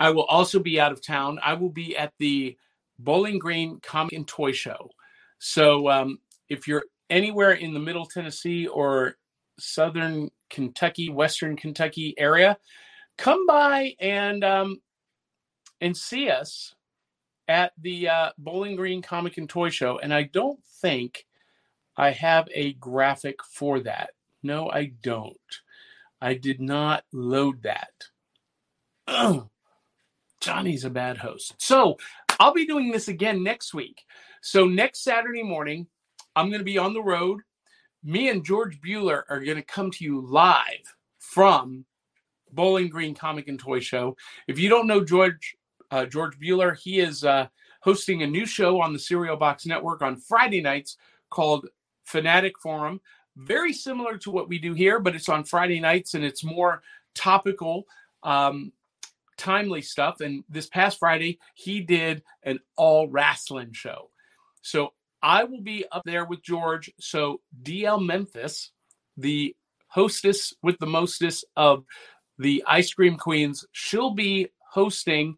I 0.01 0.11
will 0.11 0.25
also 0.25 0.59
be 0.59 0.81
out 0.81 0.93
of 0.93 1.05
town. 1.05 1.39
I 1.43 1.55
will 1.55 1.71
be 1.71 1.97
at 1.97 2.13
the 2.19 2.57
Bowling 2.99 3.39
Green 3.39 3.81
Comic 3.81 4.13
and 4.13 4.27
Toy 4.27 4.53
Show. 4.53 4.91
So 5.39 5.89
um, 5.89 6.19
if 6.49 6.69
you're 6.69 6.85
anywhere 7.11 7.53
in 7.53 7.75
the 7.75 7.81
Middle 7.81 8.07
Tennessee 8.07 8.67
or 8.67 9.17
Southern 9.59 10.31
Kentucky, 10.51 11.09
Western 11.09 11.57
Kentucky 11.57 12.15
area, 12.19 12.59
come 13.19 13.47
by 13.47 13.95
and 14.01 14.45
um, 14.45 14.81
and 15.81 15.97
see 15.97 16.31
us 16.31 16.75
at 17.49 17.73
the 17.81 18.09
uh, 18.09 18.31
Bowling 18.39 18.77
Green 18.77 19.03
Comic 19.03 19.39
and 19.39 19.49
Toy 19.49 19.71
Show. 19.71 19.99
And 19.99 20.13
I 20.13 20.25
don't 20.25 20.63
think 20.81 21.27
I 21.97 22.11
have 22.11 22.49
a 22.53 22.75
graphic 22.75 23.43
for 23.43 23.81
that. 23.81 24.11
No, 24.43 24.71
I 24.71 24.93
don't. 25.03 25.37
I 26.21 26.35
did 26.35 26.61
not 26.61 27.05
load 27.13 27.63
that. 27.63 27.93
Johnny's 30.41 30.85
a 30.85 30.91
bad 30.91 31.19
host. 31.19 31.55
So 31.59 31.97
I'll 32.39 32.53
be 32.53 32.67
doing 32.67 32.91
this 32.91 33.09
again 33.09 33.43
next 33.43 33.75
week. 33.75 34.03
So 34.43 34.67
next 34.67 35.03
Saturday 35.03 35.43
morning, 35.43 35.87
I'm 36.37 36.51
going 36.51 36.61
to 36.61 36.65
be 36.65 36.79
on 36.79 36.93
the 36.93 37.03
road. 37.03 37.41
Me 38.05 38.29
and 38.29 38.45
George 38.45 38.79
Bueller 38.81 39.23
are 39.29 39.41
going 39.41 39.57
to 39.57 39.63
come 39.63 39.91
to 39.91 40.05
you 40.05 40.21
live 40.21 40.95
from 41.19 41.87
Bowling 42.53 42.89
Green 42.89 43.15
Comic 43.15 43.49
and 43.49 43.59
Toy 43.59 43.81
Show. 43.81 44.17
If 44.47 44.59
you 44.59 44.69
don't 44.69 44.87
know 44.87 45.03
George 45.03 45.57
uh, 45.91 46.05
George 46.05 46.39
Bueller, 46.39 46.77
he 46.77 47.01
is 47.01 47.25
uh, 47.25 47.47
hosting 47.81 48.23
a 48.23 48.27
new 48.27 48.45
show 48.45 48.81
on 48.81 48.93
the 48.93 48.99
Cereal 48.99 49.37
Box 49.37 49.67
Network 49.67 50.03
on 50.03 50.17
Friday 50.17 50.61
nights 50.61 50.99
called 51.31 51.69
Fanatic 52.05 52.59
Forum. 52.61 53.01
Very 53.37 53.73
similar 53.73 54.19
to 54.19 54.31
what 54.31 54.49
we 54.49 54.59
do 54.59 54.75
here, 54.75 55.01
but 55.01 55.15
it's 55.15 55.29
on 55.29 55.45
Friday 55.45 55.81
nights 55.81 56.15
and 56.15 56.25
it's 56.25 56.45
more 56.45 56.83
topical, 57.15 57.87
um, 58.23 58.73
timely 59.37 59.83
stuff. 59.83 60.21
And 60.21 60.45
this 60.49 60.67
past 60.67 60.99
Friday, 60.99 61.39
he 61.55 61.81
did 61.81 62.23
an 62.43 62.61
all 62.77 63.09
wrestling 63.09 63.73
show. 63.73 64.11
So 64.63 64.93
I 65.27 65.43
will 65.43 65.61
be 65.61 65.85
up 65.91 66.03
there 66.05 66.25
with 66.25 66.41
George. 66.41 66.89
So 67.01 67.41
DL 67.65 68.01
Memphis, 68.01 68.71
the 69.17 69.57
hostess 69.89 70.55
with 70.63 70.79
the 70.79 70.87
mostest 70.87 71.45
of 71.57 71.85
the 72.39 72.63
Ice 72.69 72.95
Cream 72.95 73.17
Queens, 73.17 73.65
she'll 73.73 74.15
be 74.15 74.51
hosting 74.71 75.37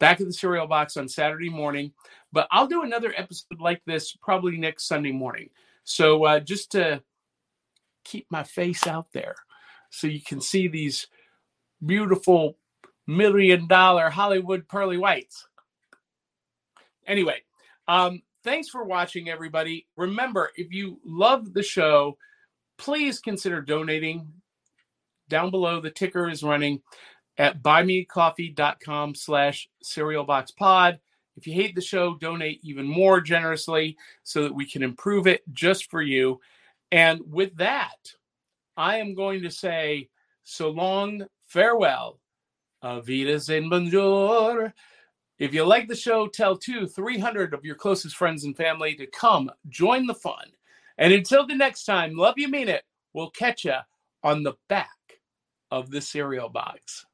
back 0.00 0.20
at 0.20 0.26
the 0.26 0.32
cereal 0.32 0.66
box 0.66 0.96
on 0.96 1.06
Saturday 1.06 1.50
morning. 1.50 1.92
But 2.32 2.48
I'll 2.50 2.66
do 2.66 2.82
another 2.82 3.14
episode 3.16 3.60
like 3.60 3.80
this 3.86 4.16
probably 4.20 4.56
next 4.56 4.88
Sunday 4.88 5.12
morning. 5.12 5.50
So 5.84 6.24
uh, 6.24 6.40
just 6.40 6.72
to 6.72 7.00
keep 8.02 8.26
my 8.28 8.42
face 8.42 8.88
out 8.88 9.06
there 9.12 9.36
so 9.90 10.08
you 10.08 10.20
can 10.20 10.40
see 10.40 10.66
these 10.66 11.06
beautiful 11.86 12.58
million 13.06 13.68
dollar 13.68 14.10
Hollywood 14.10 14.66
pearly 14.66 14.98
whites. 14.98 15.46
Anyway, 17.06 17.42
um, 17.86 18.22
thanks 18.44 18.68
for 18.68 18.84
watching, 18.84 19.28
everybody. 19.28 19.86
Remember, 19.96 20.50
if 20.56 20.72
you 20.72 20.98
love 21.04 21.52
the 21.52 21.62
show, 21.62 22.16
please 22.78 23.20
consider 23.20 23.60
donating. 23.60 24.28
Down 25.28 25.50
below, 25.50 25.80
the 25.80 25.90
ticker 25.90 26.28
is 26.28 26.42
running 26.42 26.82
at 27.38 27.62
buymecoffee.com 27.62 29.14
slash 29.14 29.68
cerealboxpod. 29.84 30.98
If 31.36 31.46
you 31.46 31.54
hate 31.54 31.74
the 31.74 31.80
show, 31.80 32.16
donate 32.16 32.60
even 32.62 32.86
more 32.86 33.20
generously 33.20 33.96
so 34.22 34.42
that 34.42 34.54
we 34.54 34.66
can 34.66 34.82
improve 34.82 35.26
it 35.26 35.42
just 35.52 35.90
for 35.90 36.02
you. 36.02 36.40
And 36.90 37.20
with 37.26 37.56
that, 37.56 38.12
I 38.76 38.96
am 38.98 39.14
going 39.14 39.42
to 39.42 39.50
say 39.50 40.10
so 40.44 40.70
long, 40.70 41.26
farewell, 41.46 42.20
avidas 42.84 43.48
and 43.48 43.70
bonjour. 43.70 44.74
If 45.42 45.52
you 45.52 45.64
like 45.64 45.88
the 45.88 45.96
show, 45.96 46.28
tell 46.28 46.56
two, 46.56 46.86
300 46.86 47.52
of 47.52 47.64
your 47.64 47.74
closest 47.74 48.14
friends 48.14 48.44
and 48.44 48.56
family 48.56 48.94
to 48.94 49.08
come 49.08 49.50
join 49.68 50.06
the 50.06 50.14
fun. 50.14 50.52
And 50.98 51.12
until 51.12 51.44
the 51.44 51.56
next 51.56 51.84
time, 51.84 52.14
love 52.14 52.34
you, 52.36 52.46
mean 52.46 52.68
it. 52.68 52.84
We'll 53.12 53.30
catch 53.30 53.64
you 53.64 53.74
on 54.22 54.44
the 54.44 54.52
back 54.68 54.86
of 55.72 55.90
the 55.90 56.00
cereal 56.00 56.48
box. 56.48 57.04